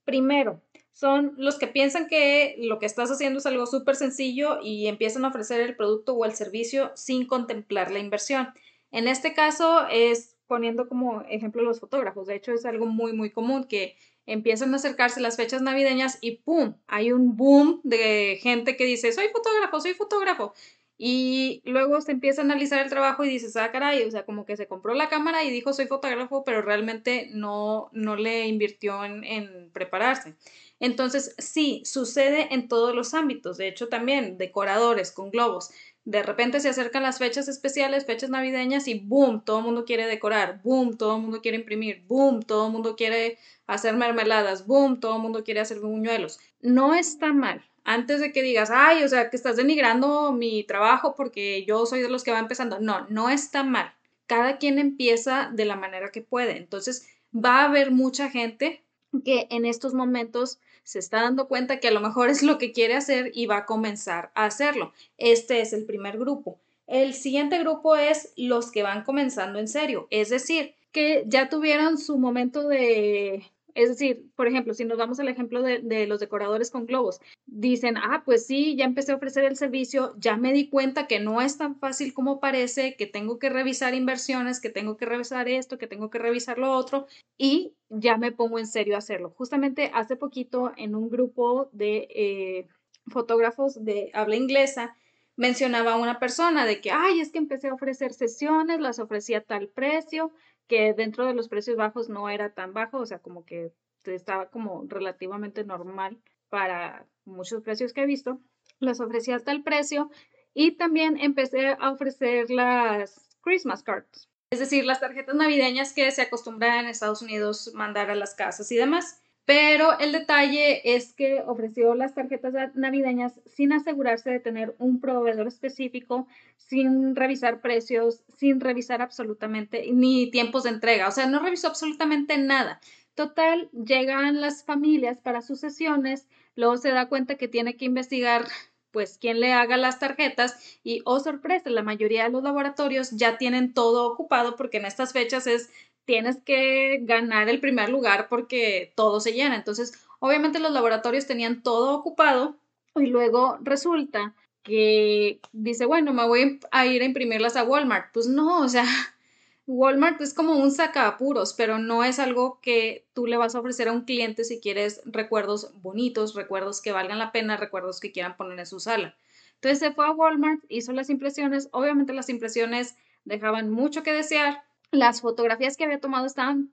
Primero, 0.05 0.63
son 0.99 1.35
los 1.37 1.61
que 1.61 1.69
piensan 1.69 2.09
que 2.09 2.57
lo 2.59 2.81
que 2.81 2.87
estás 2.87 3.09
haciendo 3.09 3.39
es 3.39 3.47
algo 3.47 3.67
súper 3.67 3.95
sencillo 3.95 4.59
y 4.61 4.89
empiezan 4.89 5.25
a 5.25 5.29
ofrecer 5.29 5.61
el 5.61 5.77
producto 5.77 6.15
o 6.15 6.25
el 6.25 6.35
servicio 6.35 6.91
sin 6.97 7.25
contemplar 7.25 7.93
la 7.93 8.01
inversión. 8.01 8.49
En 8.91 9.07
este 9.07 9.33
caso 9.33 9.87
es 9.93 10.35
poniendo 10.49 10.89
como 10.89 11.23
ejemplo 11.29 11.63
los 11.63 11.79
fotógrafos. 11.79 12.27
De 12.27 12.35
hecho, 12.35 12.53
es 12.53 12.67
algo 12.67 12.87
muy, 12.87 13.13
muy 13.13 13.31
común 13.31 13.69
que 13.69 13.95
empiezan 14.27 14.73
a 14.73 14.79
acercarse 14.79 15.21
las 15.21 15.37
fechas 15.37 15.63
navideñas 15.63 16.19
y 16.21 16.39
¡pum! 16.39 16.75
Hay 16.89 17.13
un 17.13 17.37
boom 17.37 17.81
de 17.85 18.41
gente 18.43 18.77
que 18.77 18.85
dice, 18.85 19.13
soy 19.13 19.29
fotógrafo, 19.29 19.81
soy 19.81 19.95
fotógrafo. 19.95 20.53
Y 21.01 21.63
luego 21.65 22.01
se 22.01 22.11
empieza 22.11 22.43
a 22.43 22.45
analizar 22.45 22.83
el 22.83 22.91
trabajo 22.91 23.25
y 23.25 23.29
dices, 23.29 23.57
ah, 23.57 23.71
caray, 23.71 24.03
o 24.03 24.11
sea, 24.11 24.25
como 24.25 24.45
que 24.45 24.57
se 24.57 24.67
compró 24.67 24.95
la 24.95 25.09
cámara 25.09 25.45
y 25.45 25.51
dijo, 25.53 25.73
soy 25.73 25.87
fotógrafo, 25.87 26.43
pero 26.43 26.61
realmente 26.61 27.29
no, 27.33 27.89
no 27.93 28.17
le 28.17 28.49
invirtió 28.49 29.05
en, 29.05 29.23
en 29.23 29.71
prepararse. 29.71 30.35
Entonces, 30.81 31.35
sí, 31.39 31.83
sucede 31.85 32.55
en 32.55 32.69
todos 32.69 32.95
los 32.95 33.15
ámbitos. 33.15 33.57
De 33.57 33.69
hecho, 33.69 33.89
también 33.89 34.39
decoradores 34.39 35.13
con 35.13 35.31
globos 35.31 35.71
de 36.09 36.23
repente 36.23 36.59
se 36.61 36.71
acercan 36.71 37.03
las 37.03 37.19
fechas 37.19 37.49
especiales, 37.49 38.07
fechas 38.07 38.31
navideñas 38.31 38.89
y 38.89 38.99
boom, 38.99 39.45
todo 39.45 39.59
el 39.59 39.65
mundo 39.67 39.85
quiere 39.85 40.07
decorar, 40.07 40.63
boom, 40.65 40.97
todo 40.97 41.17
el 41.17 41.23
mundo 41.23 41.43
quiere 41.43 41.59
imprimir, 41.59 42.03
boom, 42.09 42.43
todo 42.43 42.69
el 42.69 42.73
mundo 42.73 42.97
quiere 42.97 43.37
hacer 43.67 43.95
mermeladas, 43.95 44.67
boom, 44.67 45.01
todo 45.01 45.17
el 45.17 45.23
mundo 45.23 45.45
quiere 45.45 45.61
hacer 45.61 45.81
buñuelos. 45.81 46.41
No 46.63 46.95
está 46.95 47.35
mal. 47.35 47.63
Antes 47.85 48.21
de 48.21 48.33
que 48.33 48.41
digas, 48.41 48.71
ay, 48.73 49.05
o 49.05 49.09
sea, 49.09 49.29
que 49.29 49.37
estás 49.37 49.57
denigrando 49.57 50.33
mi 50.33 50.65
trabajo 50.65 51.15
porque 51.15 51.67
yo 51.67 51.85
soy 51.85 52.01
de 52.01 52.09
los 52.09 52.25
que 52.25 52.33
va 52.33 52.39
empezando. 52.39 52.81
No, 52.81 53.07
no 53.11 53.29
está 53.29 53.63
mal. 53.63 53.93
Cada 54.27 54.57
quien 54.57 54.79
empieza 54.79 55.51
de 55.53 55.67
la 55.67 55.77
manera 55.77 56.11
que 56.11 56.23
puede. 56.23 56.57
Entonces, 56.57 57.07
va 57.35 57.61
a 57.61 57.65
haber 57.65 57.91
mucha 57.91 58.31
gente 58.31 58.83
que 59.27 59.47
en 59.51 59.67
estos 59.67 59.93
momentos 59.93 60.59
se 60.89 61.01
está 61.01 61.21
dando 61.21 61.49
cuenta 61.49 61.81
que 61.81 61.89
a 61.89 61.91
lo 61.91 62.01
mejor 62.01 62.31
es 62.31 62.43
lo 62.43 62.57
que 62.57 62.73
quiere 62.73 62.95
hacer 62.95 63.31
y 63.35 63.45
va 63.45 63.59
a 63.59 63.67
comenzar 63.67 64.33
a 64.35 64.47
hacerlo. 64.47 64.95
Este 65.19 65.61
es 65.61 65.75
el 65.75 65.85
primer 65.85 66.17
grupo. 66.17 66.61
El 66.87 67.13
siguiente 67.13 67.59
grupo 67.59 67.95
es 67.95 68.33
los 68.39 68.73
que 68.73 68.83
van 68.83 69.05
comenzando 69.05 69.59
en 69.59 69.69
serio, 69.69 70.09
es 70.09 70.31
decir, 70.31 70.77
que 70.91 71.25
ya 71.27 71.51
tuvieron 71.51 71.99
su 71.99 72.17
momento 72.17 72.69
de 72.69 73.45
es 73.75 73.89
decir, 73.89 74.31
por 74.35 74.49
ejemplo, 74.49 74.75
si 74.75 74.85
nos 74.85 74.99
vamos 74.99 75.21
al 75.21 75.29
ejemplo 75.29 75.63
de, 75.63 76.07
los 76.07 76.21
decoradores 76.21 76.71
con 76.71 76.87
globos, 76.87 77.21
dicen, 77.47 77.97
ah, 77.97 78.23
pues 78.25 78.47
sí, 78.47 78.77
ya 78.77 78.85
empecé 78.85 79.13
a 79.13 79.17
ofrecer 79.17 79.45
el 79.45 79.57
servicio, 79.57 80.15
ya 80.19 80.37
me 80.37 80.53
di 80.53 80.69
cuenta 80.69 81.07
que 81.07 81.21
no 81.21 81.41
es 81.41 81.59
tan 81.59 81.77
fácil 81.79 82.15
como 82.15 82.41
parece, 82.41 82.97
que 82.97 83.07
tengo 83.07 83.39
que 83.39 83.51
revisar 83.51 83.95
inversiones, 83.95 84.61
que 84.61 84.71
tengo 84.71 84.97
que 84.97 85.07
revisar 85.07 85.49
esto, 85.49 85.79
que 85.79 85.87
tengo 85.87 86.11
que 86.11 86.19
revisar 86.19 86.59
lo 86.59 86.73
otro, 86.73 87.07
y 87.37 87.75
ya 87.89 88.17
me 88.17 88.33
pongo 88.33 88.59
en 88.59 88.67
serio 88.67 88.95
a 88.95 88.99
hacerlo. 88.99 89.35
Justamente 89.37 89.91
hace 89.95 90.17
poquito 90.17 90.73
en 90.77 90.95
un 90.95 91.09
grupo 91.09 91.69
de 91.73 92.09
eh, 92.11 92.69
fotógrafos 93.07 93.85
de 93.85 94.11
habla 94.15 94.37
inglesa, 94.37 94.97
mencionaba 95.37 95.97
una 95.97 96.19
persona 96.19 96.67
de 96.67 96.81
que, 96.81 96.91
ay, 96.91 97.21
es 97.21 97.31
que 97.31 97.39
empecé 97.39 97.69
a 97.69 97.75
ofrecer 97.75 98.13
sesiones, 98.13 98.81
las 98.81 98.99
ofrecía 98.99 99.39
a 99.39 99.43
tal 99.43 99.69
precio, 99.69 100.33
que 100.69 100.93
dentro 100.95 101.27
de 101.27 101.35
los 101.35 101.49
precios 101.49 101.77
bajos 101.77 102.09
no 102.09 102.29
era 102.29 102.55
tan 102.55 102.73
bajo, 102.73 102.99
o 102.99 103.07
sea, 103.07 103.19
como 103.19 103.45
que 103.45 103.73
estaba 104.05 104.51
como 104.51 104.85
relativamente 104.87 105.65
normal 105.65 106.19
para 106.49 107.07
muchos 107.25 107.63
precios 107.63 107.93
que 107.93 108.03
he 108.03 108.07
visto. 108.07 108.41
Las 108.79 109.01
ofrecía 109.01 109.37
hasta 109.37 109.53
el 109.53 109.63
precio 109.63 110.11
y 110.55 110.73
también 110.73 111.19
empecé 111.19 111.77
a 111.79 111.91
ofrecer 111.91 112.51
las 112.51 113.37
Christmas 113.41 113.83
cards, 113.83 114.29
es 114.51 114.61
decir, 114.61 114.85
las 114.85 115.01
tarjetas 115.01 115.35
navideñas 115.35 115.93
que 115.93 116.11
se 116.11 116.23
acostumbran 116.23 116.85
en 116.85 116.87
Estados 116.87 117.23
Unidos 117.23 117.73
mandar 117.75 118.11
a 118.11 118.15
las 118.15 118.35
casas 118.35 118.71
y 118.73 118.77
demás. 118.77 119.23
Pero 119.49 119.99
el 119.99 120.13
detalle 120.13 120.95
es 120.95 121.15
que 121.15 121.41
ofreció 121.41 121.95
las 121.95 122.13
tarjetas 122.13 122.53
navideñas 122.75 123.41
sin 123.47 123.73
asegurarse 123.73 124.29
de 124.29 124.41
tener 124.41 124.75
un 124.79 125.01
proveedor 125.01 125.47
específico, 125.47 126.27
sin 126.59 127.17
revisar 127.17 127.63
precios, 127.63 128.23
sin 128.37 128.61
revisar 128.61 129.01
absolutamente 129.01 129.91
ni 129.91 130.31
tiempos 130.31 130.65
de 130.65 130.69
entrega. 130.69 131.09
O 131.09 131.13
sea, 131.13 131.25
no 131.25 131.39
revisó 131.39 131.69
absolutamente 131.69 132.37
nada. 132.37 132.79
Total, 133.15 133.71
llegan 133.73 134.43
las 134.43 134.65
familias 134.67 135.19
para 135.23 135.41
sus 135.41 135.61
sesiones, 135.61 136.29
luego 136.55 136.77
se 136.77 136.91
da 136.91 137.09
cuenta 137.09 137.37
que 137.37 137.49
tiene 137.49 137.75
que 137.75 137.87
investigar 137.87 138.45
pues 138.91 139.19
quién 139.19 139.41
le 139.41 139.53
haga 139.53 139.77
las 139.77 139.99
tarjetas 139.99 140.79
y 140.83 141.03
oh 141.05 141.21
sorpresa, 141.21 141.71
la 141.71 141.83
mayoría 141.83 142.25
de 142.25 142.31
los 142.31 142.43
laboratorios 142.43 143.11
ya 143.13 143.39
tienen 143.39 143.73
todo 143.73 144.11
ocupado 144.11 144.57
porque 144.57 144.79
en 144.79 144.87
estas 144.87 145.13
fechas 145.13 145.47
es 145.47 145.71
tienes 146.09 146.39
que 146.39 147.01
ganar 147.03 147.51
el 147.51 147.61
primer 147.61 147.91
lugar 147.91 148.29
porque 148.31 148.95
todo 148.95 149.21
se 149.21 149.35
llena. 149.35 149.57
Entonces, 149.57 149.93
obviamente 150.21 150.59
los 150.59 150.73
laboratorios 150.73 151.27
tenían 151.27 151.63
todo 151.63 151.95
ocupado 151.95 152.57
y 152.97 153.09
luego 153.09 153.59
resulta 153.61 154.35
que 154.63 155.39
dice, 155.53 155.85
bueno, 155.85 156.15
me 156.15 156.27
voy 156.27 156.61
a 156.71 156.87
ir 156.87 157.03
a 157.03 157.05
imprimirlas 157.05 157.57
a 157.57 157.63
Walmart. 157.63 158.07
Pues 158.15 158.27
no, 158.27 158.61
o 158.61 158.69
sea, 158.71 158.87
Walmart 159.67 160.19
es 160.23 160.33
como 160.33 160.57
un 160.57 160.71
sacapuros, 160.71 161.53
pero 161.53 161.77
no 161.77 162.03
es 162.03 162.19
algo 162.19 162.59
que 162.63 163.05
tú 163.13 163.27
le 163.27 163.37
vas 163.37 163.55
a 163.55 163.61
ofrecer 163.61 163.89
a 163.89 163.93
un 163.93 164.07
cliente 164.07 164.45
si 164.45 164.61
quieres 164.61 165.03
recuerdos 165.05 165.75
bonitos, 165.83 166.35
recuerdos 166.35 166.81
que 166.81 166.93
valgan 166.93 167.19
la 167.19 167.33
pena, 167.33 167.59
recuerdos 167.59 168.01
que 168.01 168.13
quieran 168.13 168.39
poner 168.39 168.59
en 168.59 168.65
su 168.65 168.81
sala. 168.81 169.15
Entonces 169.57 169.79
se 169.79 169.93
fue 169.93 170.07
a 170.07 170.13
Walmart, 170.13 170.65
hizo 170.71 170.93
las 170.93 171.11
impresiones, 171.11 171.69
obviamente 171.73 172.15
las 172.15 172.31
impresiones 172.31 172.97
dejaban 173.27 173.69
mucho 173.69 174.03
que 174.03 174.15
desear, 174.15 174.65
las 174.91 175.21
fotografías 175.21 175.77
que 175.77 175.85
había 175.85 176.01
tomado 176.01 176.27
estaban 176.27 176.73